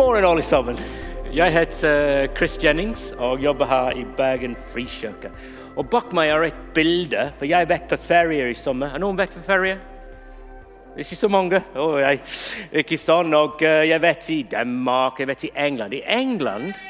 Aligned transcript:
morgen, 0.00 0.24
alle 0.24 0.42
sammen. 0.42 0.78
Jeg 1.34 1.52
heter 1.52 2.26
Chris 2.36 2.54
Jennings 2.64 3.10
og 3.18 3.42
jobber 3.42 3.66
her 3.68 3.90
i 4.00 4.04
Bergen 4.16 4.54
Frikirke. 4.56 5.28
Og 5.76 5.90
Bak 5.92 6.14
meg 6.16 6.30
er 6.32 6.46
et 6.46 6.60
bilde, 6.74 7.26
for 7.36 7.44
jeg 7.44 7.58
har 7.58 7.68
vært 7.68 7.90
på 7.90 7.98
ferie 8.00 8.46
i 8.48 8.54
sommer. 8.56 8.88
Har 8.94 9.02
noen 9.02 9.18
vært 9.18 9.34
på 9.36 9.42
ferie? 9.44 9.74
Ikke 10.96 11.18
så 11.20 11.28
mange. 11.28 11.60
Oh, 11.76 11.98
jeg, 12.00 12.22
ikke 12.80 12.96
sånn. 12.96 13.36
Og 13.36 13.60
jeg 13.60 13.90
jeg 13.90 14.02
vet 14.06 14.30
i 14.32 14.38
Danmark, 14.54 15.20
jeg 15.20 15.28
vet 15.28 15.44
i 15.44 15.52
England. 15.66 15.98
I 15.98 16.00
England 16.16 16.80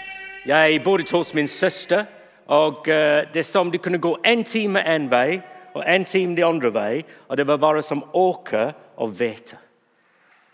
jeg 0.47 0.79
bodde 0.85 1.11
hos 1.11 1.35
min 1.35 1.51
søster. 1.51 2.05
og 2.47 2.87
uh, 2.87 3.27
Det 3.33 3.43
er 3.43 3.49
som 3.49 3.73
du 3.75 3.79
kunne 3.79 3.99
gå 3.99 4.15
en 4.25 4.45
time 4.45 4.85
en 4.87 5.11
vei 5.11 5.41
og 5.75 5.83
en 5.83 6.05
time 6.05 6.37
den 6.37 6.47
andre 6.47 6.71
vei. 6.75 7.03
Og 7.27 7.37
det 7.37 7.47
var 7.47 7.59
bare 7.59 7.83
som 7.83 8.05
åker 8.15 8.71
og 8.97 9.19
hvete. 9.19 9.59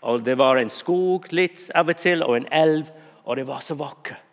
Og 0.07 0.23
det 0.23 0.37
var 0.39 0.55
en 0.55 0.71
skog 0.71 1.27
litt 1.35 1.67
av 1.75 1.91
og 1.91 1.99
til, 1.99 2.23
og 2.23 2.37
en 2.37 2.47
elv, 2.51 2.87
og 3.27 3.35
det 3.35 3.47
var 3.47 3.59
så 3.63 3.75
vakkert. 3.75 4.23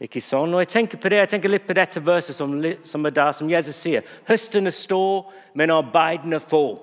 Ikke 0.00 0.20
sånn? 0.24 0.54
Og 0.56 0.62
Jeg 0.62 0.68
tenker 0.72 0.98
på 1.00 1.10
det, 1.12 1.18
jeg 1.20 1.28
tenker 1.34 1.52
litt 1.52 1.66
på 1.68 1.76
dette 1.76 2.00
verset 2.00 2.36
som, 2.36 2.54
som 2.84 3.04
er 3.04 3.12
der, 3.12 3.32
som 3.36 3.50
Jesus 3.52 3.76
sier. 3.76 4.04
Høstene 4.28 4.72
står, 4.72 5.26
men 5.54 5.72
arbeidene 5.74 6.40
få. 6.40 6.80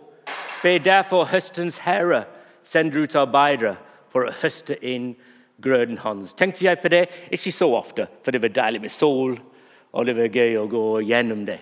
Be 0.62 0.78
derfor 0.78 1.26
høstens 1.30 1.80
herre 1.82 2.26
sender 2.66 3.06
ut 3.06 3.16
arbeidere 3.18 3.76
for 4.14 4.28
å 4.28 4.36
høste 4.42 4.78
inn 4.86 5.16
grøden 5.62 5.98
hans. 6.04 6.36
Tenkte 6.38 6.66
jeg 6.66 6.82
på 6.82 6.92
det? 6.94 7.08
Ikke 7.34 7.54
så 7.54 7.72
ofte, 7.74 8.06
for 8.22 8.34
det 8.34 8.42
var 8.44 8.54
deilig 8.54 8.84
med 8.86 8.94
sol, 8.94 9.38
og 9.94 10.06
det 10.06 10.18
var 10.18 10.34
gøy 10.34 10.58
å 10.62 10.68
gå 10.70 10.86
gjennom 11.10 11.46
det. 11.48 11.58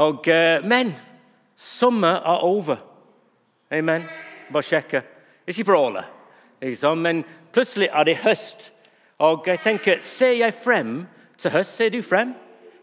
Og, 0.00 0.28
uh, 0.28 0.60
men 0.68 0.92
sommer 1.56 2.20
er 2.20 2.44
over. 2.44 2.84
Amen. 3.72 4.04
Bare 4.52 4.68
sjekke. 4.68 5.02
Ikke 5.50 5.64
for 5.64 5.86
alle, 5.86 6.04
men 6.96 7.24
plutselig 7.52 7.88
er 7.92 8.04
det 8.04 8.16
høst. 8.22 8.72
Og 9.18 9.42
jeg 9.46 9.60
tenker, 9.60 9.96
Ser 10.00 10.32
jeg 10.32 10.54
frem 10.54 11.06
til 11.38 11.50
høst? 11.50 11.76
Ser 11.76 11.88
du 11.88 12.02
frem 12.02 12.34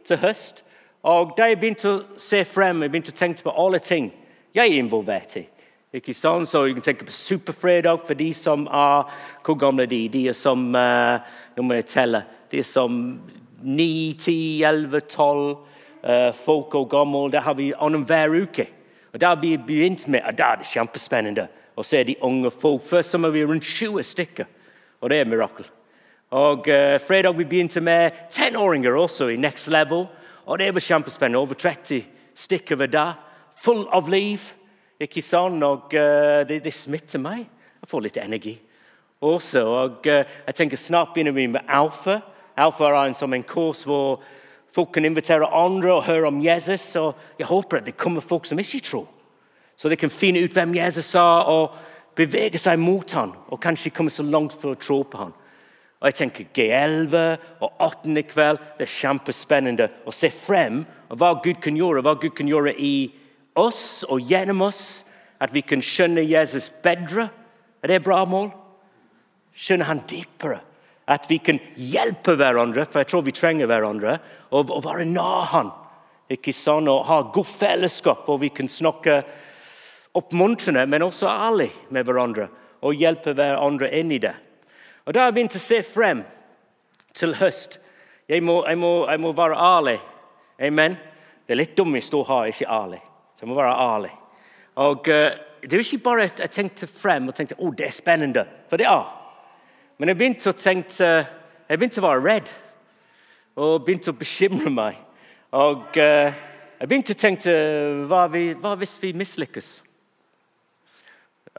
til 0.05 0.17
høst? 0.17 0.63
Og 1.03 1.33
Da 1.37 1.47
jeg 1.47 1.59
begynte 1.59 1.89
å 1.89 2.01
se 2.17 2.43
frem, 2.45 2.81
jeg 2.81 2.91
begynte 2.91 3.13
å 3.15 3.19
tenke 3.19 3.43
på 3.43 3.53
alle 3.55 3.79
ting 3.79 4.11
jeg 4.55 4.71
er 4.73 4.81
involvert 4.81 5.37
i. 5.37 5.45
Ikke 5.93 6.13
sånn, 6.13 6.45
så 6.45 6.65
Du 6.67 6.73
kan 6.73 6.83
tenke 6.83 7.05
på 7.05 7.11
Superfredag 7.11 8.01
for 8.05 8.13
de 8.13 8.33
som 8.33 8.67
er 8.67 9.05
Hvor 9.45 9.55
gamle 9.55 9.83
er 9.83 9.91
de? 9.91 10.07
De 10.09 10.27
er 10.27 10.33
som 10.33 10.75
uh, 10.75 11.19
må 11.57 11.73
jeg 11.73 11.85
telle. 11.85 12.23
De 12.51 12.59
er 12.59 12.67
som 12.67 13.21
9, 13.63 14.13
10, 14.19 14.63
11, 14.63 15.01
12 15.07 15.57
uh, 16.03 16.33
folk 16.33 16.75
og 16.75 16.89
gamle. 16.89 17.31
Det 17.31 17.41
har 17.41 17.53
vi 17.53 17.73
annenhver 17.73 18.41
uke. 18.41 18.67
Og 19.13 19.21
Da 19.21 19.27
har 19.27 19.41
vi 19.41 19.57
begynt 19.57 20.07
med, 20.07 20.21
og 20.27 20.37
det 20.37 20.45
er 20.45 20.63
kjempespennende 20.63 21.47
og 21.77 21.85
så 21.85 21.99
er 21.99 22.07
de 22.07 22.17
unge 22.25 22.49
folk. 22.51 22.81
Først 22.81 23.17
må 23.21 23.29
vi 23.29 23.45
rundt 23.45 23.63
20 23.63 24.03
stykker, 24.03 24.45
og 25.01 25.09
det 25.09 25.17
er 25.17 25.27
et 25.27 25.29
mirakel. 25.29 25.67
Og 26.33 26.67
uh, 26.67 26.97
Fredag 26.99 27.37
vi 27.37 27.45
begynte 27.45 27.81
med 27.81 28.11
tenåringer 28.33 28.97
også 28.97 29.29
i 29.31 29.37
Next 29.37 29.69
Level. 29.71 30.07
og 30.45 30.59
Det 30.59 30.73
var 30.73 30.79
kjempespennende. 30.79 31.39
Over 31.39 31.53
30 31.53 32.03
stykker 32.35 32.75
hver 32.75 32.87
dag. 32.87 33.13
Full 33.61 33.85
av 33.93 34.09
liv. 34.09 34.41
ikke 34.99 35.21
sant? 35.21 35.63
Og 35.63 35.93
uh, 35.93 36.47
det, 36.49 36.63
det, 36.63 36.73
smitter 36.73 37.19
meg. 37.19 37.45
Jeg 37.81 37.89
får 37.89 38.01
litt 38.01 38.17
energi. 38.17 38.57
Også, 39.21 39.61
og 39.65 40.09
uh, 40.09 40.25
jeg 40.47 40.55
tenker 40.55 40.77
Snart 40.77 41.13
begynner 41.13 41.31
vi 41.31 41.47
med 41.47 41.61
Alfa. 41.67 42.19
Alfa 42.57 42.89
er 42.89 43.05
en, 43.05 43.13
som 43.13 43.33
en 43.33 43.43
kurs 43.43 43.85
hvor 43.85 44.23
folk 44.73 44.91
kan 44.93 45.05
invitere 45.05 45.47
andre 45.53 45.93
og 45.93 46.03
høre 46.09 46.27
om 46.27 46.41
Jesus. 46.41 46.95
og 46.95 47.15
Jeg 47.39 47.47
håper 47.47 47.77
at 47.77 47.85
det 47.85 47.97
kommer 47.97 48.21
folk 48.21 48.45
som 48.45 48.59
ikke 48.59 48.81
tror 48.81 49.07
så 49.77 49.89
de 49.89 49.97
kan 49.99 50.09
finne 50.09 50.41
ut 50.41 50.53
hvem 50.53 50.73
Jesus 50.79 51.13
er, 51.15 51.49
og 51.53 51.75
bevege 52.17 52.57
seg 52.57 52.79
mot 52.81 53.11
ham, 53.13 53.35
og 53.47 53.61
kanskje 53.61 53.93
komme 53.93 54.13
så 54.13 54.25
langt 54.25 54.55
for 54.57 54.73
å 54.73 54.81
tro 54.81 55.03
på 55.05 55.21
ham. 55.21 55.35
Og 55.97 56.09
jeg 56.09 56.17
tenker 56.19 56.49
G11 56.53 57.15
og 57.65 57.71
18. 57.81 58.17
kveld 58.29 58.61
det 58.77 58.85
er 58.85 58.93
kjempespennende 58.93 59.87
å 60.05 60.13
se 60.13 60.29
frem 60.33 60.83
og 61.09 61.17
hva 61.17 61.31
Gud 61.41 61.57
kan 61.63 61.77
gjøre, 61.77 62.03
hva 62.05 62.13
Gud 62.21 62.35
kan 62.37 62.49
gjøre 62.49 62.75
i 62.77 63.09
oss 63.57 64.03
og 64.05 64.21
gjennom 64.29 64.61
oss. 64.67 65.03
At 65.41 65.53
vi 65.53 65.61
kan 65.65 65.81
skjønne 65.85 66.23
Jesus 66.25 66.69
bedre. 66.83 67.27
Er 67.81 67.89
det 67.89 67.99
et 67.99 68.05
bra 68.05 68.23
mål? 68.29 68.51
Skjønne 69.57 69.85
han 69.89 70.03
dypere. 70.09 70.59
At 71.09 71.25
vi 71.29 71.37
kan 71.41 71.59
hjelpe 71.77 72.35
hverandre, 72.37 72.85
for 72.85 73.01
jeg 73.01 73.09
tror 73.11 73.25
vi 73.25 73.33
trenger 73.37 73.69
hverandre, 73.69 74.17
og, 74.51 74.73
og 74.73 74.81
være 74.85 75.05
nær 75.07 75.45
han. 75.53 75.69
Ikke 76.33 76.53
sånn, 76.53 76.89
og 76.91 77.05
Ha 77.07 77.21
godt 77.33 77.53
fellesskap 77.61 78.25
hvor 78.27 78.41
vi 78.41 78.49
kan 78.53 78.69
snakke 78.69 79.21
oppmuntrende, 80.17 80.85
men 80.89 81.05
også 81.05 81.29
ærlig 81.29 81.69
med 81.93 82.07
hverandre 82.07 82.47
og 82.85 82.97
hjelpe 82.97 83.33
hverandre 83.37 83.89
inn 83.97 84.11
i 84.13 84.21
det. 84.21 84.33
Og 85.05 85.13
Da 85.13 85.21
har 85.21 85.31
jeg 85.31 85.37
begynt 85.37 85.57
å 85.57 85.63
se 85.63 85.81
frem 85.85 86.23
til 87.15 87.35
høst. 87.39 87.79
Jeg 88.27 88.43
må, 88.43 88.59
jeg 88.67 88.77
må, 88.77 88.91
jeg 89.07 89.21
må 89.23 89.31
være 89.31 89.55
ærlig. 89.55 89.97
Amen. 90.59 90.97
Det 91.47 91.55
er 91.55 91.61
litt 91.61 91.77
dumt 91.77 91.95
å 91.95 92.03
stå 92.03 92.23
her 92.27 92.49
ikke 92.51 92.67
ærlig. 92.67 92.99
Så 93.37 93.45
jeg 93.45 93.51
må 93.51 93.55
være 93.55 93.77
ærlig. 93.79 94.11
Og 94.83 95.07
uh, 95.07 95.29
Det 95.61 95.73
er 95.73 95.83
ikke 95.83 96.03
bare 96.03 96.27
at 96.27 96.39
jeg 96.43 96.53
tenkte 96.53 96.87
frem 96.87 97.27
og 97.27 97.35
tenkte 97.35 97.55
oh, 97.57 97.71
det 97.73 97.87
er 97.87 97.95
spennende, 97.95 98.45
for 98.69 98.77
det 98.77 98.85
er. 98.85 99.07
Men 99.97 100.11
jeg 100.11 100.17
begynte 100.17 100.51
å 100.51 100.57
tenke, 100.57 101.07
jeg 101.69 101.79
begynte 101.79 102.03
å 102.03 102.05
være 102.05 102.25
redd 102.25 102.51
og 103.57 103.85
begynte 103.85 104.11
å 104.13 104.19
bekymre 104.19 104.69
meg. 104.69 104.99
Og 105.57 105.97
uh, 105.97 106.35
jeg 106.77 106.89
begynte 106.91 107.15
å 107.15 107.21
tenke 107.23 107.55
hva, 108.05 108.27
vi, 108.29 108.51
hva 108.59 108.75
hvis 108.77 108.97
vi 109.01 109.15
mislykkes? 109.17 109.71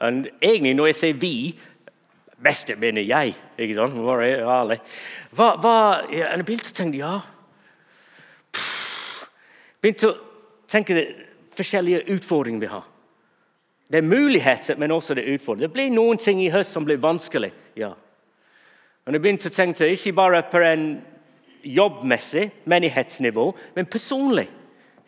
Egentlig, 0.01 0.73
når 0.73 0.85
jeg 0.85 0.95
sier 0.95 1.13
'vi', 1.13 1.59
beste 2.43 2.75
mener 2.75 3.01
jeg. 3.01 3.35
ikke 3.57 3.75
sant? 3.75 4.05
Var 4.05 4.21
jeg 4.21 4.39
ærlig. 4.39 4.79
Hva, 5.31 5.55
hva, 5.55 5.73
jeg 6.11 6.45
begynte 6.45 6.71
å 6.71 6.77
tenke 6.77 6.97
ja. 6.97 7.19
Begynte 9.81 10.09
å 10.09 10.15
tenke 10.67 10.95
det 10.95 11.07
forskjellige 11.55 12.05
utfordringer 12.15 12.59
vi 12.59 12.71
har. 12.71 12.87
Det 13.91 13.97
er 13.97 14.07
muligheter, 14.07 14.77
men 14.77 14.91
også 14.91 15.13
det 15.13 15.25
er 15.25 15.33
utfordringer. 15.33 15.67
Det 15.67 15.73
blir 15.73 15.89
noen 15.91 16.17
ting 16.17 16.41
i 16.43 16.51
høst 16.53 16.71
som 16.71 16.85
blir 16.85 16.97
vanskelig. 16.97 17.51
ja. 17.75 17.93
Og 19.05 19.13
jeg 19.13 19.21
begynte 19.21 19.49
å 19.49 19.53
tenke 19.55 19.87
ikke 19.89 20.11
bare 20.13 20.43
på 20.51 20.59
en 20.61 21.01
jobbmessig 21.63 22.51
menighetsnivå, 22.65 23.55
men 23.75 23.85
personlig. 23.85 24.47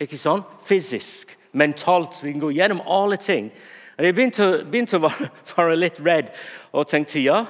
ikke 0.00 0.18
sant? 0.18 0.44
Fysisk, 0.66 1.38
mentalt. 1.52 2.24
Vi 2.24 2.32
kan 2.32 2.40
gå 2.40 2.50
gjennom 2.50 2.80
alle 2.86 3.16
ting. 3.16 3.52
Jeg 4.02 4.16
begynte, 4.16 4.46
begynte 4.66 4.98
å 4.98 5.10
være, 5.56 5.76
litt 5.78 6.00
redd 6.02 6.32
og 6.74 6.88
tenkte 6.90 7.22
ja, 7.22 7.44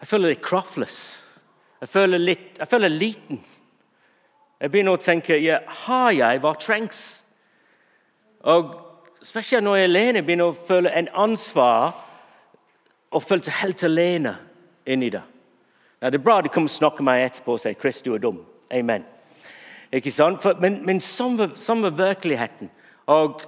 jeg 0.00 0.08
føler 0.08 0.32
litt 0.32 0.44
craftless. 0.44 1.00
Jeg 1.80 1.90
føler, 1.92 2.22
litt, 2.22 2.46
jeg 2.58 2.68
føler 2.70 2.92
liten. 2.92 3.40
Jeg 4.60 4.72
begynner 4.72 4.96
å 4.96 5.02
tenke 5.02 5.36
ja, 5.42 5.58
har 5.84 6.14
jeg 6.16 6.40
hva 6.40 6.54
trengs? 6.60 7.04
Og 8.48 8.80
Spesielt 9.24 9.64
når 9.64 9.78
jeg 9.78 9.84
er 9.84 9.88
alene, 9.88 10.20
begynner 10.20 10.50
å 10.50 10.64
føle 10.68 10.90
en 10.92 11.06
ansvar 11.16 11.94
og 13.08 13.22
føle 13.24 13.54
helt 13.62 13.84
alene 13.86 14.34
inni 14.84 15.08
det. 15.14 15.22
Ja, 16.02 16.10
det 16.10 16.18
er 16.18 16.24
bra 16.26 16.42
de 16.44 16.50
kommer 16.52 16.68
og 16.68 16.74
snakker 16.74 17.06
meg 17.06 17.22
etterpå 17.24 17.54
og 17.54 17.62
sier 17.62 17.72
'Chris, 17.72 18.02
du 18.02 18.12
er 18.14 18.20
dum'. 18.20 18.42
Amen. 18.70 19.06
Ikke 19.92 20.12
sant? 20.12 20.42
For, 20.42 20.60
men, 20.60 20.82
men 20.84 21.00
sånn 21.00 21.38
sånn 21.56 21.80
var 21.86 21.96
virkeligheten. 21.96 22.68
Og 23.08 23.46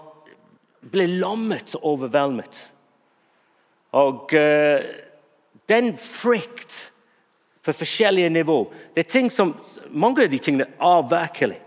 ble 0.92 1.06
lammet 1.20 1.74
og 1.78 1.92
overveldet. 1.92 2.60
Og 3.97 4.32
uh, 4.36 4.82
den 5.69 5.92
frykt 5.98 6.92
for 7.64 7.74
forskjellige 7.74 8.30
nivå 8.30 8.60
det 8.94 9.04
er 9.04 9.10
ting 9.10 9.30
som, 9.32 9.54
Mange 9.91 10.22
av 10.22 10.30
de 10.30 10.38
tingene 10.38 10.69
er 10.82 11.08
virkelig. 11.10 11.60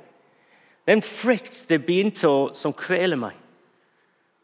Den 0.88 1.02
frykt 1.06 1.66
det 1.70 1.84
begynte 1.86 2.30
å 2.30 2.38
som 2.58 2.74
kvele 2.74 3.18
meg 3.20 3.36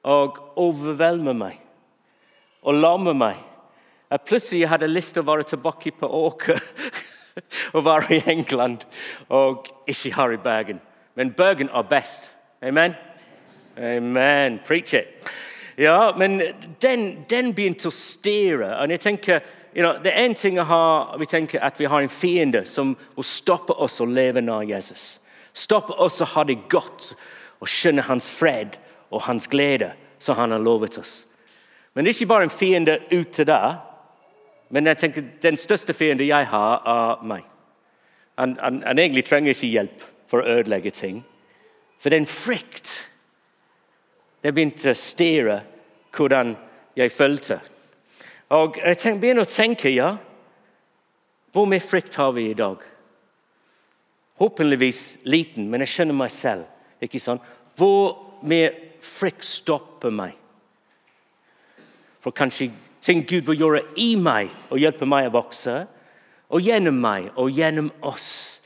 og 0.06 0.38
overvelde 0.62 1.34
meg 1.34 1.58
og 2.66 2.78
lamme 2.78 3.14
meg. 3.14 3.36
at 4.10 4.22
plutselig 4.22 4.68
hadde 4.70 4.86
jeg 4.86 4.94
lyst 4.94 5.14
til 5.14 5.24
å 5.24 5.28
være 5.28 5.44
tilbake 5.44 5.92
på 5.92 6.08
åker 6.08 6.60
og 7.76 7.86
være 7.86 8.16
i 8.16 8.24
England 8.32 8.86
og 9.30 9.68
ikke 9.88 10.14
her 10.16 10.32
i 10.32 10.38
Bergen. 10.38 10.82
Men 11.16 11.34
Bergen 11.34 11.70
er 11.74 11.82
best. 11.82 12.32
Amen? 12.62 12.94
Amen. 13.78 14.60
Preach 14.66 14.94
it. 14.94 15.08
Ja, 15.76 16.14
men 16.18 16.42
den, 16.80 17.26
den 17.30 17.52
begynte 17.56 17.90
å 17.90 17.94
stirre. 17.94 18.72
Og 18.80 18.92
jeg 18.94 19.02
tenker, 19.04 19.42
you 19.76 19.84
know, 19.84 19.98
Det 20.04 20.14
er 20.14 20.24
én 20.24 20.36
ting 20.36 20.60
å 20.60 20.66
vi 21.20 21.26
tenker 21.26 21.64
at 21.64 21.80
vi 21.80 21.86
har 21.86 22.02
en 22.02 22.10
fiende 22.10 22.64
som 22.66 22.96
vil 23.16 23.28
stoppe 23.28 23.74
oss 23.74 24.00
å 24.00 24.06
leve 24.06 24.42
nær 24.42 24.64
Jesus. 24.64 25.20
Stoppe 25.54 25.94
oss 25.94 26.22
å 26.22 26.26
ha 26.26 26.44
det 26.44 26.62
godt 26.70 27.14
og 27.60 27.68
skjønne 27.68 28.06
hans 28.08 28.30
fred 28.30 28.78
og 29.12 29.22
hans 29.28 29.48
glede, 29.48 29.92
som 30.20 30.36
han 30.36 30.52
har 30.52 30.64
lovet 30.64 30.98
oss. 30.98 31.26
Men 31.94 32.04
det 32.04 32.12
er 32.12 32.18
ikke 32.20 32.32
bare 32.32 32.48
en 32.48 32.50
fiende 32.50 33.00
ute 33.12 33.46
der. 33.48 33.78
Men 34.70 34.88
jeg 34.88 34.98
tenker, 34.98 35.28
den 35.42 35.58
største 35.58 35.94
fiende 35.94 36.28
jeg 36.28 36.48
har, 36.52 36.82
er 36.84 37.24
meg. 37.24 37.44
Han, 38.38 38.58
han, 38.60 39.00
egentlig 39.00 39.26
trenger 39.26 39.54
ikke 39.54 39.72
hjelp 39.72 40.08
for 40.28 40.42
å 40.42 40.58
ødelegge 40.60 40.92
ting. 40.92 41.22
For 42.00 42.12
er 42.12 42.28
frykt 42.28 42.98
det 44.46 44.52
begynte 44.54 44.92
å 44.94 44.98
styre 44.98 45.56
hvordan 46.14 46.52
jeg 46.94 47.12
følte. 47.12 47.58
Og 48.54 48.78
Jeg 48.78 49.18
begynner 49.18 49.42
å 49.42 49.50
tenke 49.50 49.90
ja, 49.90 50.18
Hvor 51.52 51.66
mye 51.66 51.82
frykt 51.82 52.16
har 52.20 52.34
vi 52.36 52.50
i 52.52 52.54
dag? 52.54 52.78
Håpeligvis 54.38 55.18
liten, 55.24 55.70
men 55.70 55.82
jeg 55.82 55.94
skjønner 55.94 56.18
meg 56.20 56.32
selv. 56.32 56.66
ikke 57.02 57.20
sånn? 57.20 57.40
Hvor 57.76 58.42
mye 58.44 58.70
frykt 59.02 59.46
stopper 59.48 60.12
meg? 60.12 60.36
For 62.20 62.36
kanskje 62.36 62.70
ting 63.02 63.24
Gud 63.26 63.48
vil 63.48 63.60
gjøre 63.64 63.82
i 63.96 64.16
meg 64.20 64.52
og 64.70 64.82
hjelpe 64.82 65.08
meg 65.08 65.30
å 65.30 65.38
vokse, 65.38 65.88
og 66.50 66.62
gjennom 66.62 67.00
meg 67.02 67.32
og 67.36 67.50
gjennom 67.56 67.88
oss. 68.02 68.62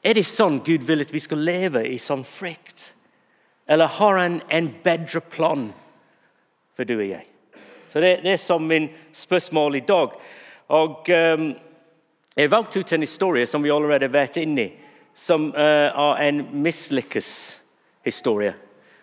Er 0.00 0.14
det 0.14 0.24
sånn 0.24 0.62
Gud 0.64 0.86
vil 0.86 1.02
at 1.02 1.12
vi 1.12 1.20
skal 1.20 1.42
leve 1.42 1.82
i 1.90 1.98
sånn 1.98 2.24
frykt? 2.24 2.94
Eller 3.68 3.86
har 3.86 4.16
han 4.16 4.40
en 4.48 4.74
bedre 4.82 5.20
plan 5.20 5.68
for 6.76 6.88
du 6.88 6.96
og 6.96 7.08
jeg? 7.08 7.24
Så 7.88 8.00
Det, 8.00 8.20
det 8.22 8.32
er 8.32 8.36
som 8.36 8.62
min 8.62 8.88
spørsmål 9.12 9.76
i 9.76 9.80
dag. 9.80 10.10
Og 10.68 11.08
um, 11.08 11.54
Jeg 12.36 12.50
valgte 12.50 12.80
ut 12.80 12.92
en 12.92 13.00
historie 13.00 13.46
som 13.46 13.62
vi 13.62 13.70
allerede 13.70 14.06
har 14.06 14.12
vært 14.14 14.36
i, 14.36 14.72
som 15.14 15.50
uh, 15.50 15.58
er 15.58 16.28
en 16.28 16.44
mislykkes 16.62 17.60
historie, 18.04 18.54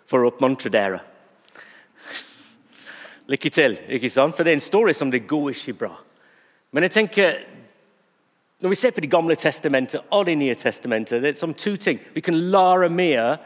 for 0.08 0.24
å 0.24 0.30
oppmuntre 0.32 0.70
dere. 0.72 1.02
Lykke 3.28 3.50
til, 3.50 3.76
ikke 3.90 4.10
sant? 4.10 4.38
for 4.38 4.44
det 4.44 4.54
er 4.54 4.56
en 4.56 4.64
historie 4.64 4.94
som 4.94 5.12
det 5.12 5.28
går 5.28 5.50
ikke 5.52 5.74
bra. 5.74 5.92
Men 6.72 6.84
jeg 6.84 6.92
tenker, 6.92 7.36
når 8.62 8.70
vi 8.70 8.76
ser 8.76 8.92
på 8.92 9.02
Det 9.02 9.12
gamle 9.12 9.36
testamentet 9.36 10.02
og 10.12 10.26
Det 10.26 10.38
nye 10.38 10.56
testamentet, 10.56 11.22
det 11.22 11.30
er 11.34 11.36
som 11.40 11.54
to 11.54 11.76
ting. 11.76 12.00
Vi 12.14 12.22
kan 12.22 12.36
lære 12.36 12.90
mer 12.90 13.38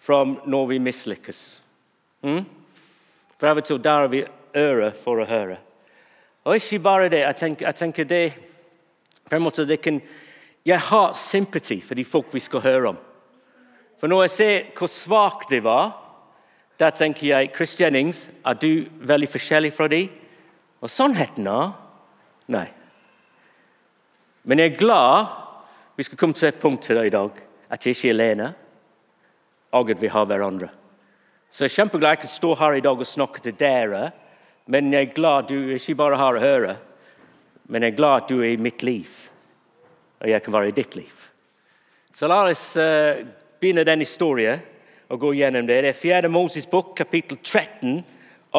fra 0.00 0.22
når 0.24 0.66
vi 0.72 0.82
mislykkes. 0.82 1.40
Mm? 2.26 2.44
For 3.36 3.50
av 3.50 3.60
og 3.60 3.66
til 3.66 3.80
der 3.82 4.04
har 4.04 4.12
vi 4.12 4.24
øre 4.56 4.92
for 4.96 5.20
å 5.20 5.28
høre. 5.28 5.58
Og 6.46 6.56
ikke 6.56 6.82
bare 6.82 7.10
det. 7.10 7.24
Jeg 7.24 7.36
tenker, 7.36 7.66
jeg 7.66 7.74
tenker 7.74 8.08
det 8.08 8.24
på 9.26 9.36
en 9.36 9.42
måte 9.42 9.66
det 9.66 9.80
kan, 9.82 10.00
Jeg 10.66 10.80
har 10.80 11.12
sympati 11.14 11.80
for 11.80 11.94
de 11.94 12.04
folk 12.04 12.32
vi 12.34 12.40
skal 12.40 12.60
høre 12.60 12.88
om. 12.88 12.96
For 14.00 14.10
når 14.10 14.22
jeg 14.22 14.30
ser 14.30 14.64
hvor 14.76 14.90
svak 14.90 15.48
de 15.50 15.60
var, 15.62 15.92
da 16.78 16.90
tenker 16.90 17.26
jeg 17.26 17.52
Chris 17.54 17.74
Jennings, 17.80 18.28
er 18.44 18.54
du 18.54 18.86
veldig 19.00 19.28
forskjellig 19.28 19.72
fra 19.72 19.86
de? 19.88 20.08
Og 20.82 20.90
sannheten 20.90 21.46
er 21.46 21.70
nei. 22.52 22.66
Men 24.44 24.58
jeg 24.58 24.72
er 24.72 24.78
glad 24.78 25.32
vi 25.96 26.04
skal 26.04 26.18
komme 26.18 26.36
til 26.36 26.48
et 26.48 26.60
punkt 26.60 26.84
til 26.84 27.00
i 27.00 27.10
dag 27.10 27.30
at 27.70 27.86
jeg 27.86 27.96
ikke 27.96 28.08
er 28.08 28.14
alene, 28.14 28.52
og 29.80 29.90
at 29.94 30.02
vi 30.02 30.10
har 30.12 30.26
hverandre. 30.28 30.68
Så 31.50 31.64
jeg 31.64 31.72
er 31.72 31.76
kjempeglad 31.80 32.16
jeg 32.16 32.24
kan 32.24 32.32
stå 32.32 32.54
her 32.58 32.76
i 32.76 32.84
dag 32.84 33.00
og 33.00 33.08
snakke 33.08 33.42
til 33.44 33.54
dere 33.58 34.10
men 34.66 34.90
jeg 34.90 35.06
er 35.06 35.14
glad 35.14 35.46
du 35.46 35.56
ikke 35.76 35.94
bare 35.94 36.18
har 36.18 36.36
å 36.36 36.42
høre, 36.42 36.74
men 37.70 37.84
jeg 37.84 37.94
er 37.94 37.98
glad 37.98 38.26
du 38.26 38.40
er 38.40 38.54
i 38.54 38.60
mitt 38.60 38.82
liv, 38.82 39.10
og 40.18 40.30
jeg 40.30 40.42
kan 40.42 40.54
være 40.56 40.72
i 40.72 40.74
ditt 40.74 40.96
liv. 40.98 41.12
Så 42.16 42.26
la 42.30 42.40
oss 42.48 42.64
uh, 42.80 43.22
begynne 43.60 43.84
den 43.86 44.02
historien 44.02 44.62
og 45.12 45.20
gå 45.22 45.34
gjennom 45.38 45.68
det. 45.68 45.82
Det 45.84 45.92
er 45.92 46.00
4. 46.00 46.30
Moses 46.32 46.66
bok, 46.66 46.96
kapittel 46.98 47.38
13 47.44 48.00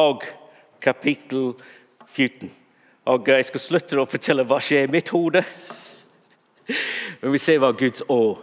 og 0.00 0.24
kapittel 0.80 1.50
14. 2.06 2.48
Og 3.12 3.28
uh, 3.28 3.34
Jeg 3.36 3.50
skal 3.50 3.64
slutte 3.64 4.00
å 4.00 4.08
fortelle 4.08 4.46
hva 4.48 4.60
skjer 4.64 4.86
i 4.86 4.92
mitt 4.92 5.12
hode. 5.12 5.42
Men 7.20 7.34
vi 7.34 7.42
ser 7.42 7.60
hva 7.60 7.74
Guds 7.76 8.06
år 8.08 8.38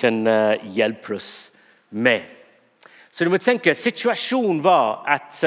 kan 0.00 0.22
uh, 0.30 0.54
hjelpe 0.72 1.18
oss 1.18 1.50
med. 1.90 2.22
Så 3.10 3.24
du 3.24 3.30
må 3.30 3.38
tenke, 3.38 3.74
Situasjonen 3.74 4.62
var 4.64 5.04
at 5.08 5.40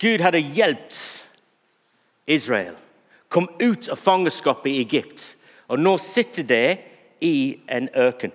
Gud 0.00 0.22
hadde 0.24 0.40
hjulpet 0.40 1.26
Israel. 2.26 2.74
Kom 3.28 3.48
ut 3.58 3.88
av 3.88 3.96
fangenskapet 3.96 4.72
i 4.72 4.80
Egypt. 4.80 5.36
Og 5.70 5.78
nå 5.78 5.96
sitter 6.02 6.42
de 6.42 6.64
i 7.20 7.60
en 7.68 7.88
ørken. 7.94 8.32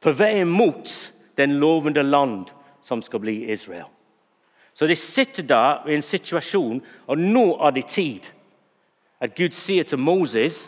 På 0.00 0.12
vei 0.14 0.44
mot 0.44 0.92
den 1.36 1.58
lovende 1.60 2.02
land 2.02 2.52
som 2.82 3.02
skal 3.02 3.20
bli 3.24 3.50
Israel. 3.50 3.88
Så 4.72 4.86
de 4.86 4.96
sitter 4.96 5.42
der 5.42 5.88
i 5.88 5.94
en 5.96 6.04
situasjon, 6.04 6.82
og 7.06 7.18
nå 7.18 7.46
er 7.66 7.74
det 7.74 7.86
tid 7.88 8.28
at 9.20 9.34
Gud 9.34 9.54
sier 9.56 9.86
til 9.88 9.98
Moses 9.98 10.66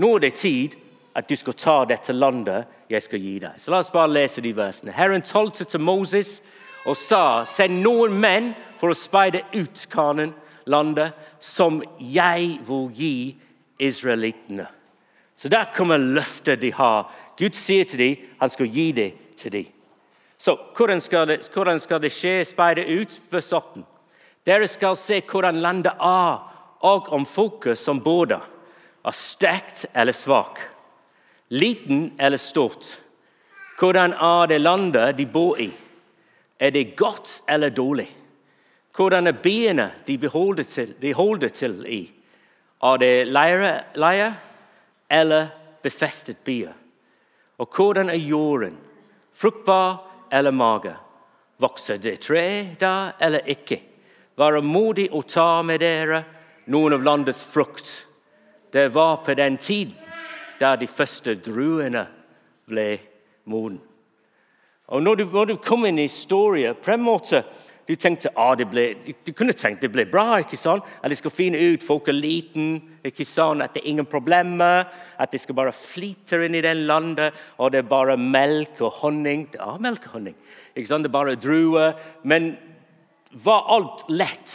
nå 0.00 0.14
er 0.16 0.22
det 0.24 0.34
tid 0.40 0.76
at 1.14 1.28
du 1.28 1.36
skal 1.36 1.56
ta 1.58 1.76
dette 1.84 2.14
landet 2.16 2.64
jeg 2.90 3.06
skal 3.06 3.22
gi 3.22 3.36
deg. 3.42 3.58
Så 3.58 3.70
La 3.70 3.80
oss 3.82 3.92
bare 3.94 4.10
lese 4.10 4.42
de 4.44 4.52
versene. 4.56 4.94
Herren 4.94 5.22
talte 5.22 5.64
til 5.64 5.82
Moses 5.82 6.40
og 6.88 6.96
sa, 6.96 7.44
send 7.46 7.82
noen 7.84 8.16
menn 8.20 8.52
for 8.80 8.92
å 8.92 8.96
speide 8.96 9.44
ut 9.54 9.86
Kanan-landet, 9.92 11.12
som 11.40 11.80
jeg 11.98 12.58
vil 12.66 12.88
gi 12.96 13.14
israelittene. 13.80 14.66
Så 15.36 15.48
der 15.48 15.70
kommer 15.76 16.00
løftet 16.00 16.60
de 16.60 16.72
har. 16.76 17.08
Gud 17.38 17.56
sier 17.56 17.86
til 17.88 18.02
dem 18.02 18.26
han 18.40 18.52
skal 18.52 18.68
gi 18.68 18.90
det 18.92 19.10
til 19.40 19.54
dem. 19.54 19.70
Så 20.40 20.56
hvordan 20.76 21.00
skal 21.00 21.28
det, 21.28 21.38
hvordan 21.52 21.80
skal 21.80 22.00
det 22.00 22.12
skje? 22.12 22.44
Speide 22.48 22.84
ut? 22.88 23.16
Vers 23.32 23.52
18. 23.52 23.84
Dere 24.48 24.68
skal 24.68 24.96
se 24.96 25.20
hvordan 25.20 25.60
landet 25.60 25.92
er, 26.00 26.38
og 26.80 27.10
om 27.12 27.26
folket 27.28 27.78
som 27.78 28.00
bor 28.00 28.24
der, 28.28 28.44
er 29.04 29.16
sterkt 29.16 29.84
eller 29.94 30.16
svak, 30.16 30.60
liten 31.50 32.12
eller 32.18 32.36
stort. 32.36 33.00
Hvordan 33.78 34.12
er 34.12 34.46
det 34.46 34.60
landet 34.60 35.18
de 35.18 35.26
bor 35.26 35.58
i? 35.60 35.70
Er 36.60 36.70
det 36.70 36.96
godt 36.96 37.42
eller 37.48 37.70
dårlig? 37.70 38.08
Hvordan 38.96 39.26
er 39.26 39.32
byene 39.32 39.90
de 40.06 40.18
de 41.00 41.14
holder 41.14 41.48
til 41.48 41.86
i? 41.86 42.10
Er 42.82 42.96
det 42.96 43.26
leire, 43.26 44.34
eller 45.10 45.46
befestet 45.82 46.36
byer? 46.44 46.72
Og 47.58 47.68
hvordan 47.76 48.10
er 48.10 48.14
jorden? 48.14 48.76
Fruktbar 49.32 50.10
eller 50.32 50.50
mager? 50.50 50.96
Vokser 51.58 51.96
det 51.96 52.20
tre 52.20 52.76
der 52.80 53.12
eller 53.20 53.40
ikke? 53.46 53.82
Være 54.36 54.62
modig 54.62 55.12
og 55.12 55.26
ta 55.26 55.62
med 55.62 55.80
dere 55.80 56.24
noen 56.66 56.92
av 56.92 57.02
landets 57.02 57.44
frukt. 57.44 58.06
Det 58.72 58.94
var 58.94 59.16
på 59.24 59.34
den 59.34 59.56
tiden 59.56 60.09
da 60.60 60.74
de 60.76 60.86
første 60.90 61.34
druene 61.40 62.04
ble 62.68 62.90
modne. 63.50 63.80
Og 64.90 65.02
når 65.02 65.20
du, 65.20 65.24
når 65.30 65.44
du 65.52 65.56
kom 65.62 65.86
inn 65.86 66.00
i 66.02 66.08
historien 66.08 66.74
på 66.74 66.90
en 66.90 67.04
måte 67.04 67.44
du 67.90 67.96
tenkte 67.98 68.30
ah, 68.38 68.52
det 68.54 68.68
ble, 68.70 68.84
du 69.26 69.32
kunne 69.34 69.54
tenkt 69.56 69.82
det 69.82 69.88
ble 69.90 70.04
bra. 70.06 70.36
ikke 70.38 70.58
sant? 70.60 70.86
At 71.02 71.10
de 71.10 71.16
skal 71.18 71.32
finne 71.34 71.58
ut, 71.58 71.82
folk 71.82 72.06
er 72.06 72.14
liten, 72.14 72.76
ikke 73.02 73.26
sant? 73.26 73.64
at 73.64 73.74
det 73.74 73.82
er 73.82 73.88
ingen 73.90 74.06
problemer. 74.06 74.84
At 75.18 75.32
de 75.34 75.40
skal 75.42 75.56
bare 75.58 75.74
flyte 75.74 76.38
inn 76.46 76.54
i 76.54 76.62
den 76.62 76.84
landet, 76.86 77.34
og 77.58 77.72
det 77.74 77.80
er 77.80 77.90
bare 77.90 78.14
melk 78.14 78.78
og 78.86 78.94
honning. 79.00 79.48
Det 79.50 79.58
er 79.58 79.82
melk 79.82 80.06
og 80.06 80.20
honning. 80.20 80.38
ikke 80.76 80.86
sant? 80.86 81.02
Det 81.02 81.10
er 81.10 81.18
bare 81.18 81.34
druer. 81.34 81.98
Men 82.22 82.52
var 83.42 83.66
alt 83.74 84.06
lett? 84.06 84.54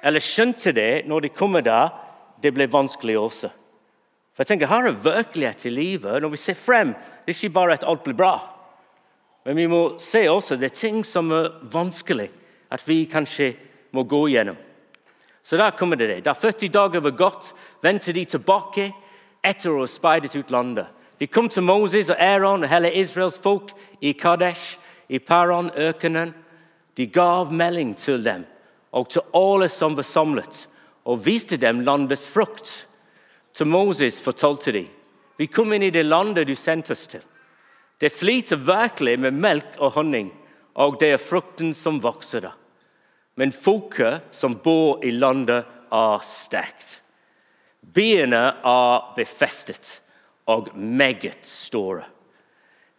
Eller 0.00 0.24
skjønte 0.24 0.72
det 0.72 1.04
når 1.12 1.26
de 1.26 1.34
kommer 1.36 1.64
der, 1.66 1.92
det 2.40 2.54
ble 2.56 2.70
vanskelig 2.72 3.18
også? 3.20 3.52
For 4.40 4.46
jeg 4.46 4.54
tenker, 4.54 4.70
Her 4.72 4.86
er 4.88 5.02
virkelighet 5.04 5.66
i 5.66 5.68
livet. 5.68 6.22
Når 6.22 6.28
vi 6.32 6.36
ser 6.40 6.54
frem, 6.56 6.94
det 7.26 7.28
er 7.28 7.36
ikke 7.36 7.52
bare 7.52 7.74
at 7.76 7.84
alt 7.84 8.02
blir 8.02 8.16
bra. 8.16 8.38
Men 9.44 9.56
vi 9.56 9.66
må 9.68 9.98
se 10.00 10.22
også 10.30 10.56
det 10.56 10.70
er 10.70 10.78
ting 10.80 11.02
som 11.04 11.28
er 11.30 11.50
vanskelig, 11.72 12.30
at 12.72 12.88
vi 12.88 13.04
kanskje 13.04 13.50
må 13.92 14.06
gå 14.08 14.22
gjennom. 14.32 14.56
Så 15.44 15.60
der 15.60 15.76
kommer 15.76 15.96
det. 15.96 16.24
Da 16.24 16.32
40 16.32 16.72
dager 16.72 17.04
var 17.04 17.10
gått, 17.10 17.52
vendte 17.82 18.16
de 18.16 18.24
tilbake 18.24 18.88
etter 19.44 19.74
å 19.74 19.84
ha 19.84 19.86
speidet 19.86 20.32
ut 20.32 20.50
landet. 20.50 20.88
De 21.20 21.28
kom 21.28 21.52
til 21.52 21.68
Moses 21.68 22.08
og 22.08 22.16
Aaron 22.16 22.64
og 22.64 22.72
hele 22.72 22.96
Israels 22.96 23.36
folk 23.36 23.74
i 24.00 24.14
Kadesh, 24.16 24.78
i 25.08 25.18
Paran, 25.18 25.68
ørkenen. 25.76 26.32
De 26.96 27.06
gav 27.06 27.52
melding 27.52 27.92
til 27.92 28.24
dem 28.24 28.48
og 28.90 29.12
til 29.12 29.20
alle 29.36 29.68
som 29.68 29.92
var 30.00 30.08
samlet, 30.08 30.64
og 31.04 31.26
viste 31.26 31.60
dem 31.60 31.84
landets 31.84 32.24
frukt. 32.24 32.86
Til 33.54 33.66
Moses 33.66 34.20
fortalte 34.20 34.72
dem. 34.72 34.88
vi 35.36 35.46
kom 35.46 35.72
inn 35.72 35.82
i 35.82 35.90
det 35.90 36.04
landet 36.04 36.46
du 36.46 36.54
sendte 36.54 36.92
oss 36.92 37.06
til. 37.06 37.22
Det 37.98 38.12
flyter 38.12 38.56
virkelig 38.56 39.18
med 39.18 39.32
melk 39.32 39.78
og 39.78 39.92
honning, 39.92 40.30
og 40.74 40.98
det 41.00 41.12
er 41.12 41.16
frukten 41.16 41.74
som 41.74 42.00
vokser 42.00 42.40
der. 42.40 42.56
Men 43.36 43.52
folket 43.52 44.22
som 44.30 44.58
bor 44.60 45.04
i 45.04 45.10
landet, 45.10 45.64
er 45.90 46.20
sterkt. 46.22 47.00
Byene 47.82 48.42
er 48.62 49.14
befestet 49.16 50.00
og 50.46 50.68
meget 50.76 51.38
store. 51.42 52.04